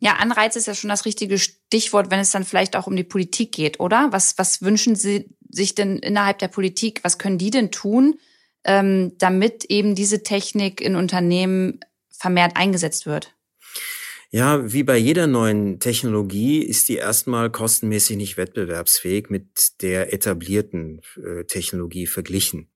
Ja, 0.00 0.14
Anreiz 0.14 0.54
ist 0.54 0.66
ja 0.66 0.74
schon 0.74 0.90
das 0.90 1.04
richtige 1.04 1.38
Stichwort, 1.38 2.10
wenn 2.10 2.20
es 2.20 2.30
dann 2.30 2.44
vielleicht 2.44 2.76
auch 2.76 2.86
um 2.86 2.94
die 2.94 3.04
Politik 3.04 3.52
geht, 3.52 3.80
oder? 3.80 4.08
Was, 4.12 4.38
was 4.38 4.62
wünschen 4.62 4.94
Sie 4.94 5.28
sich 5.50 5.74
denn 5.74 5.98
innerhalb 5.98 6.38
der 6.38 6.48
Politik? 6.48 7.00
Was 7.02 7.18
können 7.18 7.38
die 7.38 7.50
denn 7.50 7.72
tun, 7.72 8.18
ähm, 8.64 9.12
damit 9.18 9.64
eben 9.64 9.94
diese 9.96 10.22
Technik 10.22 10.80
in 10.80 10.94
Unternehmen 10.94 11.80
vermehrt 12.10 12.56
eingesetzt 12.56 13.06
wird? 13.06 13.34
Ja, 14.30 14.72
wie 14.72 14.82
bei 14.82 14.98
jeder 14.98 15.26
neuen 15.26 15.80
Technologie 15.80 16.58
ist 16.62 16.88
die 16.90 16.96
erstmal 16.96 17.50
kostenmäßig 17.50 18.18
nicht 18.18 18.36
wettbewerbsfähig 18.36 19.30
mit 19.30 19.80
der 19.80 20.12
etablierten 20.12 21.00
äh, 21.16 21.44
Technologie 21.44 22.06
verglichen. 22.06 22.68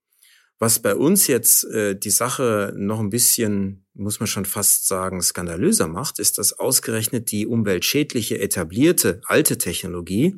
Was 0.63 0.79
bei 0.79 0.95
uns 0.95 1.27
jetzt 1.27 1.65
äh, 1.65 1.99
die 1.99 2.11
Sache 2.11 2.73
noch 2.77 3.01
ein 3.01 3.11
bisschen, 3.11 3.85
muss 3.95 4.21
man 4.21 4.29
schon 4.29 4.45
fast 4.45 4.87
sagen, 4.87 5.21
skandalöser 5.21 5.89
macht, 5.89 6.21
ist, 6.21 6.39
dass 6.39 6.53
ausgerechnet 6.53 7.33
die 7.33 7.49
umweltschädliche, 7.49 8.39
etablierte, 8.39 9.21
alte 9.27 9.59
Technologie 9.59 10.37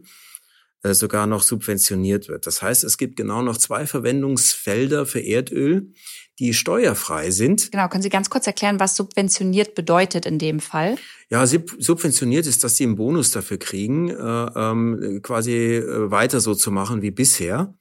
äh, 0.82 0.94
sogar 0.94 1.26
noch 1.26 1.42
subventioniert 1.42 2.28
wird. 2.28 2.46
Das 2.46 2.62
heißt, 2.62 2.84
es 2.84 2.96
gibt 2.96 3.16
genau 3.16 3.42
noch 3.42 3.58
zwei 3.58 3.84
Verwendungsfelder 3.84 5.04
für 5.04 5.20
Erdöl, 5.20 5.92
die 6.38 6.54
steuerfrei 6.54 7.30
sind. 7.30 7.70
Genau, 7.70 7.88
können 7.88 8.02
Sie 8.02 8.08
ganz 8.08 8.30
kurz 8.30 8.46
erklären, 8.46 8.80
was 8.80 8.96
subventioniert 8.96 9.74
bedeutet 9.74 10.24
in 10.24 10.38
dem 10.38 10.60
Fall? 10.60 10.96
Ja, 11.28 11.46
subventioniert 11.46 12.46
ist, 12.46 12.64
dass 12.64 12.76
sie 12.78 12.84
einen 12.84 12.96
Bonus 12.96 13.30
dafür 13.30 13.58
kriegen, 13.58 14.08
äh, 14.08 14.14
ähm, 14.16 15.20
quasi 15.22 15.52
äh, 15.52 16.10
weiter 16.10 16.40
so 16.40 16.54
zu 16.54 16.70
machen 16.70 17.02
wie 17.02 17.10
bisher, 17.10 17.74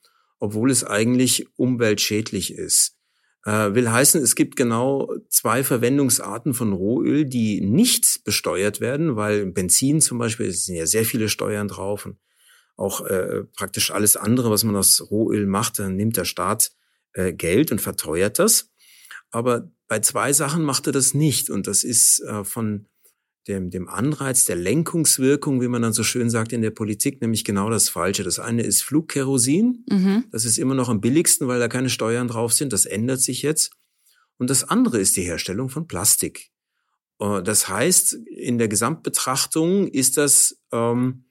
obwohl 0.44 0.72
es 0.72 0.84
eigentlich 0.84 1.48
umweltschädlich 1.56 2.54
ist. 2.54 2.98
Äh, 3.46 3.76
will 3.76 3.90
heißen, 3.90 4.22
es 4.22 4.36
gibt 4.36 4.58
genau 4.58 5.10
zwei 5.30 5.64
Verwendungsarten 5.64 6.54
von 6.54 6.74
Rohöl, 6.74 7.24
die 7.24 7.62
nicht 7.62 8.26
besteuert 8.26 8.82
werden, 8.82 9.16
weil 9.16 9.46
Benzin 9.46 10.02
zum 10.02 10.18
Beispiel, 10.18 10.48
es 10.48 10.66
sind 10.66 10.76
ja 10.76 10.86
sehr 10.86 11.06
viele 11.06 11.30
Steuern 11.30 11.70
drauf 11.70 12.06
und 12.06 12.18
auch 12.76 13.06
äh, 13.06 13.46
praktisch 13.56 13.92
alles 13.92 14.18
andere, 14.18 14.50
was 14.50 14.66
man 14.66 14.76
aus 14.76 15.10
Rohöl 15.10 15.46
macht, 15.46 15.80
dann 15.80 15.96
nimmt 15.96 16.18
der 16.18 16.26
Staat 16.26 16.72
äh, 17.14 17.32
Geld 17.32 17.72
und 17.72 17.80
verteuert 17.80 18.38
das. 18.38 18.70
Aber 19.32 19.72
bei 19.88 20.00
zwei 20.00 20.34
Sachen 20.34 20.64
macht 20.64 20.88
er 20.88 20.92
das 20.92 21.14
nicht. 21.14 21.50
Und 21.50 21.68
das 21.68 21.86
ist 21.86 22.20
äh, 22.20 22.44
von 22.44 22.90
dem, 23.48 23.70
dem 23.70 23.90
Anreiz 23.90 24.46
der 24.46 24.56
Lenkungswirkung, 24.56 25.62
wie 25.62 25.68
man 25.68 25.82
dann 25.82 25.94
so 25.94 26.04
schön 26.04 26.30
sagt 26.30 26.54
in 26.54 26.62
der 26.62 26.72
Politik, 26.72 27.22
nämlich 27.22 27.44
genau 27.44 27.70
das 27.70 27.90
Falsche. 27.90 28.24
Das 28.24 28.40
eine 28.40 28.64
ist 28.64 28.82
Flugkerosin. 28.84 29.86
Mhm. 29.90 30.26
Das 30.32 30.46
ist 30.46 30.58
immer 30.58 30.76
noch 30.76 30.90
am 30.90 31.02
billigsten, 31.02 31.48
weil 31.48 31.60
da 31.60 31.68
keine 31.68 31.90
Steuern 31.90 32.28
drauf 32.28 32.54
sind. 32.54 32.74
Das 32.74 32.86
ändert 32.86 33.22
sich 33.22 33.42
jetzt. 33.42 33.72
Und 34.38 34.50
das 34.50 34.64
andere 34.64 35.00
ist 35.00 35.16
die 35.18 35.24
Herstellung 35.24 35.70
von 35.70 35.88
Plastik. 35.88 36.52
Äh, 37.20 37.44
das 37.44 37.68
heißt, 37.68 38.14
in 38.14 38.58
der 38.58 38.68
Gesamtbetrachtung 38.68 39.88
ist 39.88 40.18
das 40.18 40.58
ähm, 40.72 41.26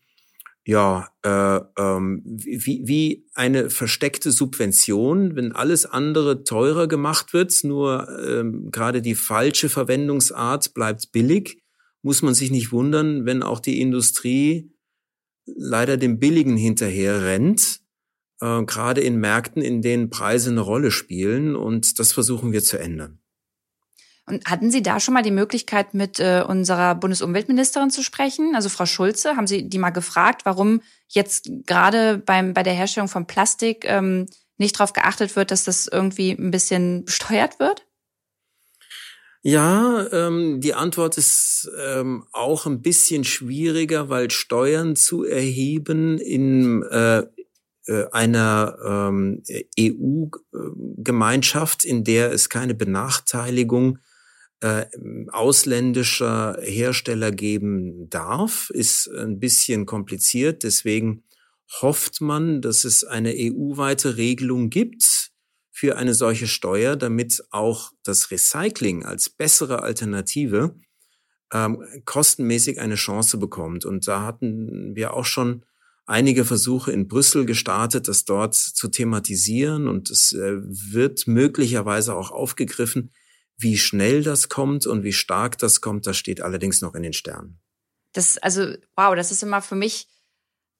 ja, 0.64 1.08
äh, 1.22 1.60
ähm, 1.76 2.22
wie, 2.24 2.82
wie 2.86 3.26
eine 3.34 3.68
versteckte 3.68 4.30
Subvention, 4.30 5.34
wenn 5.34 5.52
alles 5.52 5.86
andere 5.86 6.44
teurer 6.44 6.86
gemacht 6.86 7.32
wird, 7.32 7.52
nur 7.64 8.08
ähm, 8.24 8.70
gerade 8.70 9.02
die 9.02 9.16
falsche 9.16 9.68
Verwendungsart 9.68 10.72
bleibt 10.72 11.10
billig, 11.10 11.61
muss 12.02 12.22
man 12.22 12.34
sich 12.34 12.50
nicht 12.50 12.72
wundern, 12.72 13.24
wenn 13.24 13.42
auch 13.42 13.60
die 13.60 13.80
Industrie 13.80 14.72
leider 15.46 15.96
dem 15.96 16.18
Billigen 16.18 16.56
hinterher 16.56 17.24
rennt, 17.24 17.80
äh, 18.40 18.62
gerade 18.64 19.00
in 19.00 19.16
Märkten, 19.16 19.62
in 19.62 19.82
denen 19.82 20.10
Preise 20.10 20.50
eine 20.50 20.60
Rolle 20.60 20.90
spielen 20.90 21.56
und 21.56 21.98
das 21.98 22.12
versuchen 22.12 22.52
wir 22.52 22.62
zu 22.62 22.78
ändern. 22.78 23.18
Und 24.24 24.46
hatten 24.46 24.70
Sie 24.70 24.82
da 24.82 25.00
schon 25.00 25.14
mal 25.14 25.22
die 25.22 25.32
Möglichkeit, 25.32 25.94
mit 25.94 26.20
äh, 26.20 26.44
unserer 26.46 26.94
Bundesumweltministerin 26.94 27.90
zu 27.90 28.04
sprechen, 28.04 28.54
also 28.54 28.68
Frau 28.68 28.86
Schulze? 28.86 29.36
Haben 29.36 29.48
Sie 29.48 29.68
die 29.68 29.78
mal 29.78 29.90
gefragt, 29.90 30.42
warum 30.44 30.80
jetzt 31.08 31.50
gerade 31.66 32.18
beim, 32.18 32.54
bei 32.54 32.62
der 32.62 32.72
Herstellung 32.72 33.08
von 33.08 33.26
Plastik 33.26 33.84
ähm, 33.84 34.26
nicht 34.58 34.78
darauf 34.78 34.92
geachtet 34.92 35.34
wird, 35.34 35.50
dass 35.50 35.64
das 35.64 35.88
irgendwie 35.88 36.30
ein 36.30 36.52
bisschen 36.52 37.04
besteuert 37.04 37.58
wird? 37.58 37.84
Ja, 39.44 40.06
ähm, 40.12 40.60
die 40.60 40.74
Antwort 40.74 41.18
ist 41.18 41.68
ähm, 41.76 42.24
auch 42.30 42.64
ein 42.66 42.80
bisschen 42.80 43.24
schwieriger, 43.24 44.08
weil 44.08 44.30
Steuern 44.30 44.94
zu 44.94 45.24
erheben 45.24 46.18
in 46.18 46.84
äh, 46.84 47.24
äh 47.88 48.06
einer 48.12 48.78
ähm, 48.86 49.42
EU-Gemeinschaft, 49.76 51.84
in 51.84 52.04
der 52.04 52.30
es 52.30 52.50
keine 52.50 52.74
Benachteiligung 52.74 53.98
äh, 54.60 54.86
ausländischer 55.32 56.58
Hersteller 56.62 57.32
geben 57.32 58.08
darf, 58.10 58.70
ist 58.70 59.08
ein 59.08 59.40
bisschen 59.40 59.86
kompliziert. 59.86 60.62
Deswegen 60.62 61.24
hofft 61.80 62.20
man, 62.20 62.62
dass 62.62 62.84
es 62.84 63.02
eine 63.02 63.34
EU-weite 63.36 64.16
Regelung 64.16 64.70
gibt 64.70 65.31
für 65.72 65.96
eine 65.96 66.14
solche 66.14 66.46
Steuer, 66.46 66.96
damit 66.96 67.42
auch 67.50 67.90
das 68.04 68.30
Recycling 68.30 69.04
als 69.04 69.30
bessere 69.30 69.82
Alternative 69.82 70.76
ähm, 71.52 71.82
kostenmäßig 72.04 72.80
eine 72.80 72.94
Chance 72.94 73.38
bekommt. 73.38 73.84
Und 73.84 74.06
da 74.06 74.22
hatten 74.22 74.94
wir 74.94 75.14
auch 75.14 75.24
schon 75.24 75.64
einige 76.06 76.44
Versuche 76.44 76.92
in 76.92 77.08
Brüssel 77.08 77.46
gestartet, 77.46 78.06
das 78.06 78.24
dort 78.24 78.54
zu 78.54 78.88
thematisieren. 78.88 79.88
Und 79.88 80.10
es 80.10 80.32
äh, 80.32 80.58
wird 80.62 81.26
möglicherweise 81.26 82.14
auch 82.14 82.30
aufgegriffen 82.30 83.10
wie 83.62 83.78
schnell 83.78 84.22
das 84.22 84.48
kommt 84.48 84.86
und 84.86 85.04
wie 85.04 85.12
stark 85.12 85.58
das 85.58 85.80
kommt, 85.80 86.06
das 86.06 86.16
steht 86.16 86.40
allerdings 86.40 86.80
noch 86.80 86.94
in 86.94 87.02
den 87.02 87.12
Sternen. 87.12 87.60
Das, 88.12 88.36
also, 88.38 88.74
wow, 88.96 89.14
das 89.14 89.30
ist 89.30 89.42
immer 89.42 89.62
für 89.62 89.76
mich 89.76 90.08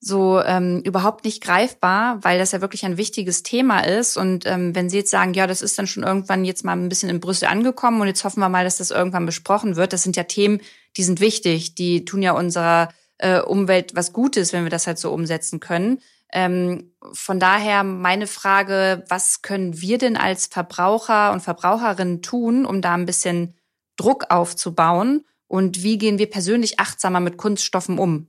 so 0.05 0.41
ähm, 0.41 0.81
überhaupt 0.83 1.23
nicht 1.23 1.41
greifbar, 1.41 2.19
weil 2.23 2.37
das 2.37 2.51
ja 2.51 2.59
wirklich 2.59 2.83
ein 2.85 2.97
wichtiges 2.97 3.41
Thema 3.41 3.79
ist. 3.79 4.17
Und 4.17 4.45
ähm, 4.45 4.75
wenn 4.75 4.89
Sie 4.89 4.97
jetzt 4.97 5.11
sagen, 5.11 5.33
ja, 5.33 5.47
das 5.47 5.61
ist 5.61 5.79
dann 5.79 5.87
schon 5.87 6.03
irgendwann 6.03 6.43
jetzt 6.43 6.65
mal 6.65 6.73
ein 6.73 6.89
bisschen 6.89 7.09
in 7.09 7.21
Brüssel 7.21 7.47
angekommen 7.47 8.01
und 8.01 8.07
jetzt 8.07 8.23
hoffen 8.25 8.41
wir 8.41 8.49
mal, 8.49 8.65
dass 8.65 8.77
das 8.77 8.91
irgendwann 8.91 9.25
besprochen 9.25 9.77
wird, 9.77 9.93
das 9.93 10.03
sind 10.03 10.17
ja 10.17 10.23
Themen, 10.23 10.59
die 10.97 11.03
sind 11.03 11.21
wichtig, 11.21 11.75
die 11.75 12.03
tun 12.03 12.21
ja 12.21 12.33
unserer 12.33 12.89
äh, 13.17 13.39
Umwelt 13.39 13.95
was 13.95 14.11
Gutes, 14.11 14.51
wenn 14.51 14.63
wir 14.63 14.69
das 14.69 14.87
halt 14.87 14.99
so 14.99 15.11
umsetzen 15.13 15.61
können. 15.61 15.99
Ähm, 16.33 16.91
von 17.13 17.39
daher 17.39 17.83
meine 17.83 18.27
Frage, 18.27 19.05
was 19.07 19.41
können 19.41 19.79
wir 19.79 19.97
denn 19.99 20.17
als 20.17 20.47
Verbraucher 20.47 21.31
und 21.31 21.41
Verbraucherinnen 21.41 22.21
tun, 22.21 22.65
um 22.65 22.81
da 22.81 22.93
ein 22.93 23.05
bisschen 23.05 23.53
Druck 23.95 24.25
aufzubauen? 24.29 25.23
Und 25.47 25.83
wie 25.83 25.97
gehen 25.97 26.17
wir 26.17 26.29
persönlich 26.29 26.79
achtsamer 26.79 27.19
mit 27.19 27.37
Kunststoffen 27.37 27.99
um? 27.99 28.27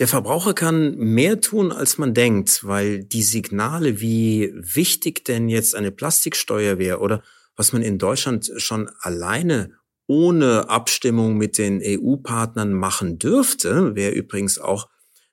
Der 0.00 0.08
Verbraucher 0.08 0.54
kann 0.54 0.96
mehr 0.96 1.40
tun, 1.42 1.70
als 1.72 1.98
man 1.98 2.14
denkt, 2.14 2.64
weil 2.64 3.04
die 3.04 3.22
Signale, 3.22 4.00
wie 4.00 4.50
wichtig 4.54 5.26
denn 5.26 5.50
jetzt 5.50 5.74
eine 5.74 5.92
Plastiksteuer 5.92 6.78
wäre 6.78 7.00
oder 7.00 7.22
was 7.54 7.74
man 7.74 7.82
in 7.82 7.98
Deutschland 7.98 8.50
schon 8.56 8.88
alleine 9.00 9.74
ohne 10.06 10.70
Abstimmung 10.70 11.36
mit 11.36 11.58
den 11.58 11.82
EU-Partnern 11.84 12.72
machen 12.72 13.18
dürfte, 13.18 13.94
wäre 13.94 14.12
übrigens 14.12 14.58
auch 14.58 14.88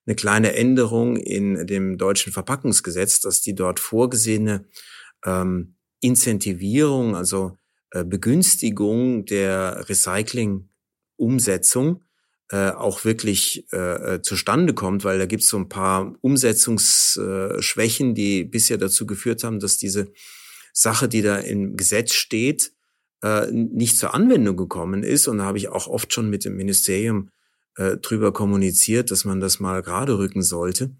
eine 0.05 0.15
kleine 0.15 0.53
Änderung 0.53 1.15
in 1.15 1.65
dem 1.65 1.97
deutschen 1.97 2.33
Verpackungsgesetz, 2.33 3.21
dass 3.21 3.39
die 3.39 3.55
dort 3.55 3.79
vorgesehene 3.79 4.65
ähm, 5.25 5.77
Incentivierung, 6.01 7.15
also 7.15 7.57
äh, 7.91 8.03
Begünstigung 8.03 9.25
der 9.25 9.87
Recycling-Umsetzung 9.87 12.01
äh, 12.49 12.69
auch 12.69 13.03
wirklich 13.05 13.65
äh, 13.73 14.15
äh 14.15 14.21
zustande 14.21 14.73
kommt, 14.73 15.03
weil 15.03 15.19
da 15.19 15.25
gibt 15.25 15.43
es 15.43 15.49
so 15.49 15.57
ein 15.57 15.69
paar 15.69 16.15
Umsetzungsschwächen, 16.21 18.15
die 18.15 18.43
bisher 18.43 18.77
dazu 18.77 19.05
geführt 19.05 19.43
haben, 19.43 19.59
dass 19.59 19.77
diese 19.77 20.11
Sache, 20.73 21.09
die 21.09 21.21
da 21.21 21.37
im 21.37 21.75
Gesetz 21.75 22.13
steht, 22.13 22.71
äh, 23.23 23.51
nicht 23.51 23.97
zur 23.97 24.13
Anwendung 24.13 24.55
gekommen 24.57 25.03
ist. 25.03 25.27
Und 25.27 25.39
da 25.39 25.45
habe 25.45 25.57
ich 25.57 25.69
auch 25.69 25.87
oft 25.87 26.13
schon 26.13 26.29
mit 26.29 26.45
dem 26.45 26.55
Ministerium 26.55 27.29
äh, 27.75 27.97
drüber 27.97 28.31
kommuniziert, 28.31 29.11
dass 29.11 29.25
man 29.25 29.39
das 29.39 29.59
mal 29.59 29.81
gerade 29.81 30.17
rücken 30.17 30.41
sollte. 30.41 30.95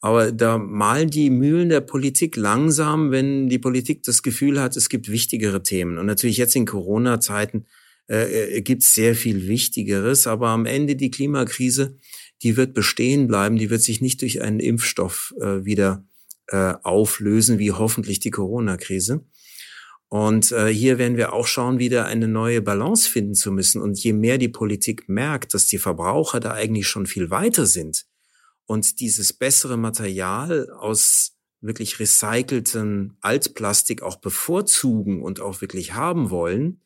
Aber 0.00 0.32
da 0.32 0.58
malen 0.58 1.10
die 1.10 1.30
Mühlen 1.30 1.68
der 1.68 1.80
Politik 1.80 2.36
langsam, 2.36 3.12
wenn 3.12 3.48
die 3.48 3.60
Politik 3.60 4.02
das 4.02 4.22
Gefühl 4.22 4.60
hat, 4.60 4.76
es 4.76 4.88
gibt 4.88 5.08
wichtigere 5.08 5.62
Themen. 5.62 5.96
Und 5.96 6.06
natürlich 6.06 6.38
jetzt 6.38 6.56
in 6.56 6.66
Corona-Zeiten 6.66 7.66
äh, 8.12 8.62
gibt 8.62 8.82
es 8.82 8.94
sehr 8.94 9.14
viel 9.14 9.48
Wichtigeres. 9.48 10.26
Aber 10.26 10.48
am 10.48 10.66
Ende 10.66 10.96
die 10.96 11.10
Klimakrise, 11.10 11.98
die 12.42 12.56
wird 12.56 12.74
bestehen 12.74 13.26
bleiben, 13.26 13.56
die 13.56 13.70
wird 13.70 13.82
sich 13.82 14.00
nicht 14.00 14.22
durch 14.22 14.42
einen 14.42 14.60
Impfstoff 14.60 15.34
äh, 15.40 15.64
wieder 15.64 16.04
äh, 16.48 16.74
auflösen, 16.82 17.58
wie 17.58 17.72
hoffentlich 17.72 18.20
die 18.20 18.30
Corona-Krise. 18.30 19.24
Und 20.08 20.52
äh, 20.52 20.68
hier 20.68 20.98
werden 20.98 21.16
wir 21.16 21.32
auch 21.32 21.46
schauen, 21.46 21.78
wieder 21.78 22.04
eine 22.04 22.28
neue 22.28 22.60
Balance 22.60 23.08
finden 23.08 23.34
zu 23.34 23.50
müssen. 23.50 23.80
Und 23.80 23.98
je 23.98 24.12
mehr 24.12 24.36
die 24.36 24.50
Politik 24.50 25.08
merkt, 25.08 25.54
dass 25.54 25.66
die 25.66 25.78
Verbraucher 25.78 26.38
da 26.38 26.52
eigentlich 26.52 26.86
schon 26.86 27.06
viel 27.06 27.30
weiter 27.30 27.64
sind 27.64 28.04
und 28.66 29.00
dieses 29.00 29.32
bessere 29.32 29.76
Material 29.76 30.70
aus 30.70 31.32
wirklich 31.60 32.00
recycelten 32.00 33.16
Altplastik 33.20 34.02
auch 34.02 34.16
bevorzugen 34.16 35.22
und 35.22 35.40
auch 35.40 35.60
wirklich 35.60 35.94
haben 35.94 36.30
wollen, 36.30 36.82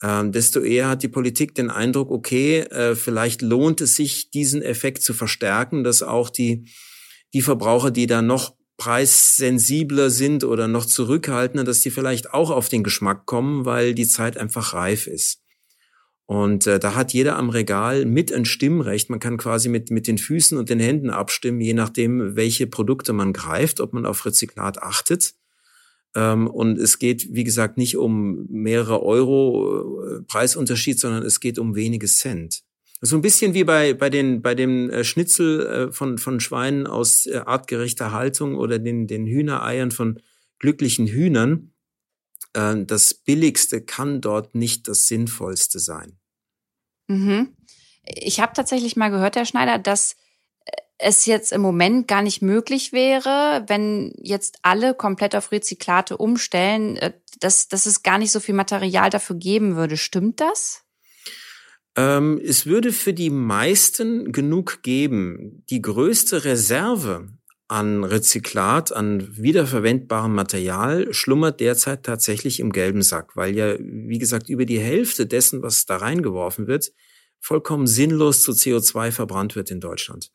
äh, 0.00 0.28
desto 0.30 0.60
eher 0.60 0.88
hat 0.88 1.02
die 1.02 1.08
Politik 1.08 1.54
den 1.54 1.70
Eindruck, 1.70 2.10
okay, 2.10 2.60
äh, 2.60 2.94
vielleicht 2.94 3.42
lohnt 3.42 3.80
es 3.80 3.96
sich, 3.96 4.30
diesen 4.30 4.62
Effekt 4.62 5.02
zu 5.02 5.14
verstärken, 5.14 5.84
dass 5.84 6.02
auch 6.02 6.30
die, 6.30 6.66
die 7.32 7.42
Verbraucher, 7.42 7.90
die 7.90 8.06
da 8.06 8.22
noch 8.22 8.54
preissensibler 8.76 10.08
sind 10.08 10.42
oder 10.42 10.66
noch 10.66 10.86
zurückhaltender, 10.86 11.64
dass 11.64 11.80
die 11.80 11.90
vielleicht 11.90 12.32
auch 12.32 12.50
auf 12.50 12.70
den 12.70 12.82
Geschmack 12.82 13.26
kommen, 13.26 13.66
weil 13.66 13.94
die 13.94 14.08
Zeit 14.08 14.38
einfach 14.38 14.72
reif 14.72 15.06
ist. 15.06 15.42
Und 16.24 16.66
äh, 16.66 16.78
da 16.78 16.94
hat 16.94 17.12
jeder 17.12 17.36
am 17.36 17.50
Regal 17.50 18.04
mit 18.06 18.32
ein 18.32 18.44
Stimmrecht. 18.44 19.10
Man 19.10 19.18
kann 19.18 19.36
quasi 19.36 19.68
mit, 19.68 19.90
mit 19.90 20.06
den 20.06 20.16
Füßen 20.16 20.56
und 20.56 20.70
den 20.70 20.78
Händen 20.78 21.10
abstimmen, 21.10 21.60
je 21.60 21.74
nachdem, 21.74 22.36
welche 22.36 22.68
Produkte 22.68 23.12
man 23.12 23.32
greift, 23.32 23.80
ob 23.80 23.92
man 23.92 24.06
auf 24.06 24.24
Rezyklat 24.24 24.80
achtet. 24.80 25.34
Ähm, 26.14 26.48
und 26.48 26.78
es 26.78 26.98
geht, 26.98 27.28
wie 27.32 27.44
gesagt, 27.44 27.76
nicht 27.76 27.96
um 27.96 28.46
mehrere 28.48 29.02
Euro 29.02 30.02
äh, 30.02 30.22
Preisunterschied, 30.22 30.98
sondern 30.98 31.22
es 31.22 31.40
geht 31.40 31.58
um 31.58 31.74
wenige 31.74 32.06
Cent. 32.06 32.62
So 33.02 33.16
ein 33.16 33.22
bisschen 33.22 33.54
wie 33.54 33.64
bei, 33.64 33.94
bei 33.94 34.10
den, 34.10 34.42
bei 34.42 34.54
dem 34.54 34.90
äh, 34.90 35.04
Schnitzel 35.04 35.66
äh, 35.66 35.92
von, 35.92 36.18
von 36.18 36.40
Schweinen 36.40 36.86
aus 36.86 37.26
artgerechter 37.26 38.12
Haltung 38.12 38.56
oder 38.56 38.78
den, 38.78 39.06
den 39.06 39.26
Hühnereiern 39.26 39.90
von 39.90 40.20
glücklichen 40.58 41.06
Hühnern. 41.06 41.72
Äh, 42.52 42.84
das 42.84 43.14
Billigste 43.14 43.80
kann 43.80 44.20
dort 44.20 44.54
nicht 44.54 44.88
das 44.88 45.06
Sinnvollste 45.06 45.78
sein. 45.78 46.18
Mhm. 47.08 47.56
Ich 48.04 48.40
habe 48.40 48.52
tatsächlich 48.54 48.96
mal 48.96 49.10
gehört, 49.10 49.36
Herr 49.36 49.46
Schneider, 49.46 49.78
dass 49.78 50.16
es 51.00 51.26
jetzt 51.26 51.52
im 51.52 51.60
Moment 51.60 52.08
gar 52.08 52.22
nicht 52.22 52.42
möglich 52.42 52.92
wäre, 52.92 53.64
wenn 53.66 54.12
jetzt 54.18 54.58
alle 54.62 54.94
komplett 54.94 55.34
auf 55.34 55.52
Rezyklate 55.52 56.16
umstellen, 56.16 56.98
dass, 57.40 57.68
dass 57.68 57.86
es 57.86 58.02
gar 58.02 58.18
nicht 58.18 58.32
so 58.32 58.40
viel 58.40 58.54
Material 58.54 59.10
dafür 59.10 59.36
geben 59.36 59.76
würde. 59.76 59.96
Stimmt 59.96 60.40
das? 60.40 60.84
Ähm, 61.96 62.40
es 62.44 62.66
würde 62.66 62.92
für 62.92 63.12
die 63.12 63.30
meisten 63.30 64.32
genug 64.32 64.82
geben. 64.82 65.64
Die 65.70 65.82
größte 65.82 66.44
Reserve 66.44 67.28
an 67.68 68.04
Rezyklat, 68.04 68.92
an 68.92 69.36
wiederverwendbarem 69.36 70.34
Material 70.34 71.12
schlummert 71.12 71.60
derzeit 71.60 72.02
tatsächlich 72.02 72.58
im 72.58 72.72
gelben 72.72 73.02
Sack, 73.02 73.36
weil 73.36 73.56
ja, 73.56 73.76
wie 73.78 74.18
gesagt, 74.18 74.48
über 74.48 74.64
die 74.64 74.80
Hälfte 74.80 75.26
dessen, 75.26 75.62
was 75.62 75.86
da 75.86 75.96
reingeworfen 75.96 76.66
wird, 76.66 76.92
vollkommen 77.38 77.86
sinnlos 77.86 78.42
zu 78.42 78.52
CO2 78.52 79.12
verbrannt 79.12 79.54
wird 79.54 79.70
in 79.70 79.80
Deutschland. 79.80 80.32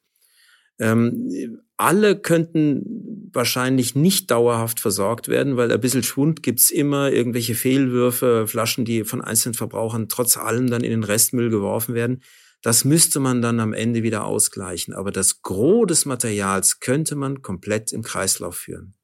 Ähm, 0.80 1.62
alle 1.78 2.18
könnten 2.18 3.30
wahrscheinlich 3.34 3.96
nicht 3.96 4.32
dauerhaft 4.32 4.80
versorgt 4.80 5.28
werden, 5.28 5.58
weil 5.58 5.72
ein 5.72 5.82
bisschen 5.82 6.04
Schwund 6.04 6.42
gibt's 6.42 6.70
immer, 6.70 7.12
irgendwelche 7.12 7.56
Fehlwürfe, 7.56 8.48
Flaschen, 8.48 8.86
die 8.86 9.04
von 9.04 9.22
einzelnen 9.22 9.56
Verbrauchern 9.56 10.08
trotz 10.08 10.38
allem 10.38 10.70
dann 10.70 10.84
in 10.84 10.92
den 10.92 11.04
Restmüll 11.04 11.50
geworfen 11.50 11.96
werden. 11.96 12.22
Das 12.62 12.86
müsste 12.86 13.20
man 13.20 13.42
dann 13.42 13.60
am 13.60 13.74
Ende 13.74 14.04
wieder 14.04 14.26
ausgleichen. 14.26 14.94
Aber 14.94 15.12
das 15.12 15.42
Gros 15.42 15.86
des 15.88 16.06
Materials 16.06 16.80
könnte 16.80 17.16
man 17.16 17.42
komplett 17.42 17.92
im 17.92 18.02
Kreislauf 18.02 18.56
führen. 18.56 18.96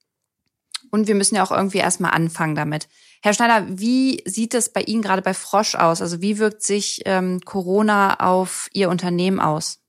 Und 0.90 1.08
wir 1.08 1.16
müssen 1.16 1.36
ja 1.36 1.44
auch 1.44 1.52
irgendwie 1.52 1.78
erstmal 1.78 2.12
anfangen 2.12 2.56
damit. 2.56 2.88
Herr 3.22 3.34
Schneider, 3.34 3.68
wie 3.70 4.24
sieht 4.26 4.54
es 4.54 4.74
bei 4.74 4.82
Ihnen 4.82 5.02
gerade 5.02 5.22
bei 5.22 5.34
Frosch 5.34 5.76
aus? 5.76 6.02
Also 6.02 6.22
wie 6.22 6.40
wirkt 6.40 6.64
sich 6.64 7.02
ähm, 7.06 7.40
Corona 7.42 8.20
auf 8.20 8.68
Ihr 8.74 8.90
Unternehmen 8.90 9.40
aus? 9.40 9.81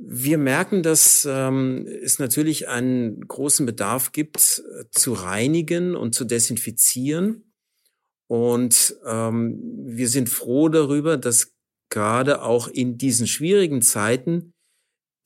Wir 0.00 0.38
merken, 0.38 0.82
dass 0.82 1.26
ähm, 1.28 1.86
es 1.86 2.18
natürlich 2.18 2.68
einen 2.68 3.26
großen 3.26 3.64
Bedarf 3.64 4.12
gibt, 4.12 4.62
äh, 4.80 4.84
zu 4.90 5.12
reinigen 5.12 5.94
und 5.94 6.14
zu 6.14 6.24
desinfizieren. 6.24 7.52
Und 8.26 8.96
ähm, 9.06 9.60
wir 9.86 10.08
sind 10.08 10.28
froh 10.28 10.68
darüber, 10.68 11.16
dass 11.16 11.54
gerade 11.90 12.42
auch 12.42 12.68
in 12.68 12.98
diesen 12.98 13.26
schwierigen 13.26 13.82
Zeiten 13.82 14.52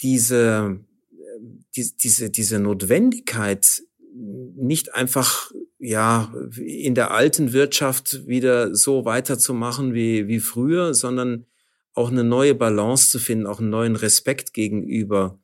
diese, 0.01 0.81
äh, 1.13 1.41
die, 1.77 1.91
diese, 1.97 2.31
diese 2.31 2.59
Notwendigkeit 2.59 3.83
nicht 4.15 4.95
einfach 4.95 5.53
ja 5.79 6.33
in 6.57 6.95
der 6.95 7.13
alten 7.13 7.53
Wirtschaft 7.53 8.27
wieder 8.27 8.75
so 8.75 9.05
weiterzumachen 9.05 9.95
wie, 9.95 10.27
wie 10.27 10.41
früher, 10.41 10.93
sondern 10.95 11.47
auch 11.95 12.11
eine 12.11 12.25
neue 12.25 12.55
Balance 12.55 13.11
zu 13.11 13.19
finden, 13.19 13.47
auch 13.47 13.59
einen 13.59 13.71
neuen 13.71 13.97
Respekt 13.97 14.53
gegenüber 14.53 15.41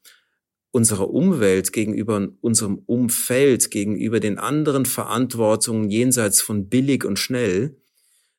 unserer 0.70 1.10
Umwelt, 1.10 1.72
gegenüber 1.72 2.28
unserem 2.40 2.82
Umfeld, 2.86 3.70
gegenüber 3.70 4.18
den 4.18 4.38
anderen 4.38 4.86
Verantwortungen 4.86 5.88
jenseits 5.88 6.40
von 6.40 6.68
billig 6.68 7.04
und 7.04 7.18
schnell, 7.18 7.76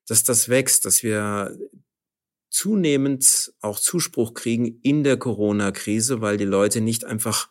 dass 0.05 0.23
das 0.23 0.49
wächst, 0.49 0.85
dass 0.85 1.01
wir 1.01 1.57
zunehmend 2.49 3.53
auch 3.61 3.79
Zuspruch 3.79 4.33
kriegen 4.33 4.79
in 4.81 5.03
der 5.03 5.17
Corona-Krise, 5.17 6.21
weil 6.21 6.37
die 6.37 6.45
Leute 6.45 6.81
nicht 6.81 7.05
einfach 7.05 7.49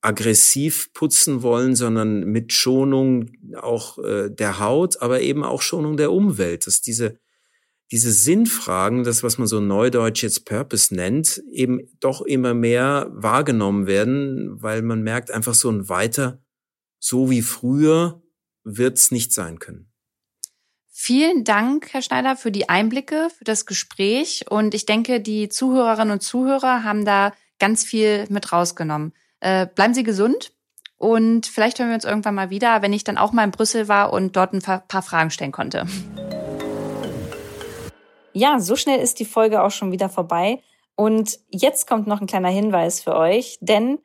aggressiv 0.00 0.92
putzen 0.92 1.42
wollen, 1.42 1.74
sondern 1.74 2.24
mit 2.24 2.52
Schonung 2.52 3.30
auch 3.56 3.98
äh, 3.98 4.30
der 4.30 4.60
Haut, 4.60 5.00
aber 5.00 5.22
eben 5.22 5.42
auch 5.42 5.62
Schonung 5.62 5.96
der 5.96 6.12
Umwelt, 6.12 6.66
dass 6.66 6.82
diese 6.82 7.18
diese 7.90 8.12
Sinnfragen, 8.12 9.04
das, 9.04 9.22
was 9.22 9.38
man 9.38 9.46
so 9.46 9.60
neudeutsch 9.60 10.22
jetzt 10.22 10.46
Purpose 10.46 10.94
nennt, 10.94 11.42
eben 11.50 11.80
doch 12.00 12.22
immer 12.22 12.54
mehr 12.54 13.08
wahrgenommen 13.12 13.86
werden, 13.86 14.62
weil 14.62 14.82
man 14.82 15.02
merkt 15.02 15.30
einfach 15.30 15.54
so 15.54 15.70
ein 15.70 15.88
weiter, 15.88 16.42
so 16.98 17.30
wie 17.30 17.42
früher, 17.42 18.22
wird's 18.64 19.10
nicht 19.10 19.32
sein 19.32 19.58
können. 19.58 19.90
Vielen 20.90 21.44
Dank, 21.44 21.92
Herr 21.92 22.00
Schneider, 22.00 22.34
für 22.36 22.50
die 22.50 22.68
Einblicke, 22.68 23.28
für 23.36 23.44
das 23.44 23.66
Gespräch. 23.66 24.46
Und 24.48 24.74
ich 24.74 24.86
denke, 24.86 25.20
die 25.20 25.50
Zuhörerinnen 25.50 26.12
und 26.12 26.22
Zuhörer 26.22 26.82
haben 26.82 27.04
da 27.04 27.34
ganz 27.58 27.84
viel 27.84 28.24
mit 28.30 28.52
rausgenommen. 28.52 29.12
Äh, 29.40 29.66
bleiben 29.66 29.92
Sie 29.92 30.04
gesund 30.04 30.52
und 30.96 31.46
vielleicht 31.46 31.78
hören 31.78 31.88
wir 31.88 31.94
uns 31.96 32.04
irgendwann 32.04 32.34
mal 32.34 32.48
wieder, 32.48 32.80
wenn 32.80 32.94
ich 32.94 33.04
dann 33.04 33.18
auch 33.18 33.32
mal 33.32 33.44
in 33.44 33.50
Brüssel 33.50 33.88
war 33.88 34.12
und 34.12 34.36
dort 34.36 34.54
ein 34.54 34.62
paar 34.62 35.02
Fragen 35.02 35.30
stellen 35.30 35.52
konnte. 35.52 35.84
Ja, 38.34 38.58
so 38.58 38.74
schnell 38.74 38.98
ist 38.98 39.20
die 39.20 39.24
Folge 39.24 39.62
auch 39.62 39.70
schon 39.70 39.92
wieder 39.92 40.08
vorbei. 40.08 40.60
Und 40.96 41.38
jetzt 41.50 41.86
kommt 41.86 42.08
noch 42.08 42.20
ein 42.20 42.26
kleiner 42.26 42.48
Hinweis 42.48 43.00
für 43.00 43.14
euch, 43.14 43.58
denn 43.60 43.98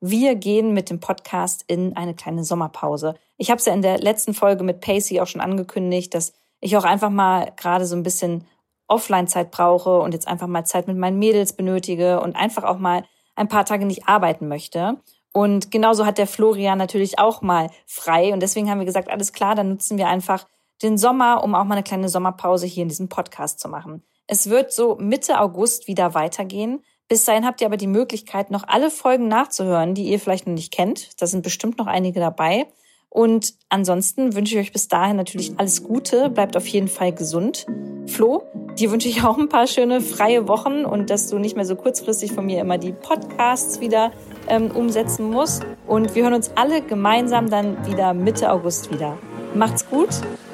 wir 0.00 0.34
gehen 0.34 0.72
mit 0.72 0.90
dem 0.90 1.00
Podcast 1.00 1.64
in 1.66 1.94
eine 1.96 2.14
kleine 2.14 2.44
Sommerpause. 2.44 3.14
Ich 3.36 3.50
habe 3.50 3.58
es 3.58 3.66
ja 3.66 3.74
in 3.74 3.82
der 3.82 3.98
letzten 3.98 4.34
Folge 4.34 4.64
mit 4.64 4.80
Pacey 4.80 5.20
auch 5.20 5.26
schon 5.26 5.40
angekündigt, 5.40 6.14
dass 6.14 6.32
ich 6.60 6.76
auch 6.76 6.84
einfach 6.84 7.10
mal 7.10 7.52
gerade 7.56 7.86
so 7.86 7.94
ein 7.94 8.02
bisschen 8.02 8.46
Offline-Zeit 8.88 9.50
brauche 9.50 9.98
und 10.00 10.12
jetzt 10.12 10.28
einfach 10.28 10.46
mal 10.46 10.64
Zeit 10.64 10.86
mit 10.86 10.96
meinen 10.96 11.18
Mädels 11.18 11.52
benötige 11.54 12.20
und 12.20 12.36
einfach 12.36 12.64
auch 12.64 12.78
mal 12.78 13.04
ein 13.34 13.48
paar 13.48 13.66
Tage 13.66 13.84
nicht 13.84 14.08
arbeiten 14.08 14.48
möchte. 14.48 14.98
Und 15.32 15.70
genauso 15.70 16.06
hat 16.06 16.16
der 16.16 16.26
Florian 16.26 16.78
natürlich 16.78 17.18
auch 17.18 17.42
mal 17.42 17.68
frei. 17.86 18.32
Und 18.32 18.40
deswegen 18.40 18.70
haben 18.70 18.78
wir 18.78 18.86
gesagt, 18.86 19.10
alles 19.10 19.32
klar, 19.32 19.54
dann 19.54 19.68
nutzen 19.68 19.98
wir 19.98 20.08
einfach 20.08 20.46
den 20.84 20.98
Sommer, 20.98 21.42
um 21.42 21.54
auch 21.54 21.64
mal 21.64 21.74
eine 21.74 21.82
kleine 21.82 22.08
Sommerpause 22.08 22.66
hier 22.66 22.82
in 22.82 22.88
diesem 22.88 23.08
Podcast 23.08 23.58
zu 23.58 23.68
machen. 23.68 24.02
Es 24.26 24.48
wird 24.48 24.72
so 24.72 24.96
Mitte 24.96 25.40
August 25.40 25.88
wieder 25.88 26.14
weitergehen. 26.14 26.82
Bis 27.08 27.24
dahin 27.24 27.44
habt 27.44 27.60
ihr 27.60 27.66
aber 27.66 27.76
die 27.76 27.86
Möglichkeit, 27.86 28.50
noch 28.50 28.64
alle 28.66 28.90
Folgen 28.90 29.28
nachzuhören, 29.28 29.94
die 29.94 30.04
ihr 30.04 30.20
vielleicht 30.20 30.46
noch 30.46 30.54
nicht 30.54 30.72
kennt. 30.72 31.20
Da 31.20 31.26
sind 31.26 31.42
bestimmt 31.42 31.78
noch 31.78 31.86
einige 31.86 32.20
dabei. 32.20 32.66
Und 33.10 33.54
ansonsten 33.68 34.34
wünsche 34.34 34.54
ich 34.54 34.60
euch 34.60 34.72
bis 34.72 34.88
dahin 34.88 35.16
natürlich 35.16 35.58
alles 35.58 35.84
Gute. 35.84 36.30
Bleibt 36.30 36.56
auf 36.56 36.66
jeden 36.66 36.88
Fall 36.88 37.12
gesund. 37.12 37.66
Flo, 38.06 38.42
dir 38.78 38.90
wünsche 38.90 39.08
ich 39.08 39.22
auch 39.22 39.38
ein 39.38 39.48
paar 39.48 39.66
schöne 39.66 40.00
freie 40.00 40.48
Wochen 40.48 40.84
und 40.84 41.10
dass 41.10 41.28
du 41.28 41.38
nicht 41.38 41.54
mehr 41.54 41.64
so 41.64 41.76
kurzfristig 41.76 42.32
von 42.32 42.46
mir 42.46 42.60
immer 42.60 42.78
die 42.78 42.92
Podcasts 42.92 43.80
wieder 43.80 44.10
ähm, 44.48 44.70
umsetzen 44.72 45.30
musst. 45.30 45.64
Und 45.86 46.14
wir 46.14 46.24
hören 46.24 46.34
uns 46.34 46.50
alle 46.56 46.82
gemeinsam 46.82 47.50
dann 47.50 47.86
wieder 47.86 48.14
Mitte 48.14 48.50
August 48.50 48.90
wieder. 48.90 49.16
Macht's 49.54 49.88
gut, 49.88 50.08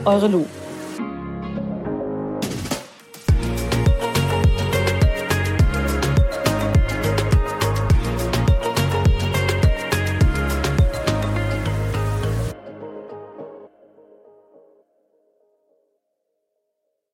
eure 0.04 0.28
Lu. 0.28 0.44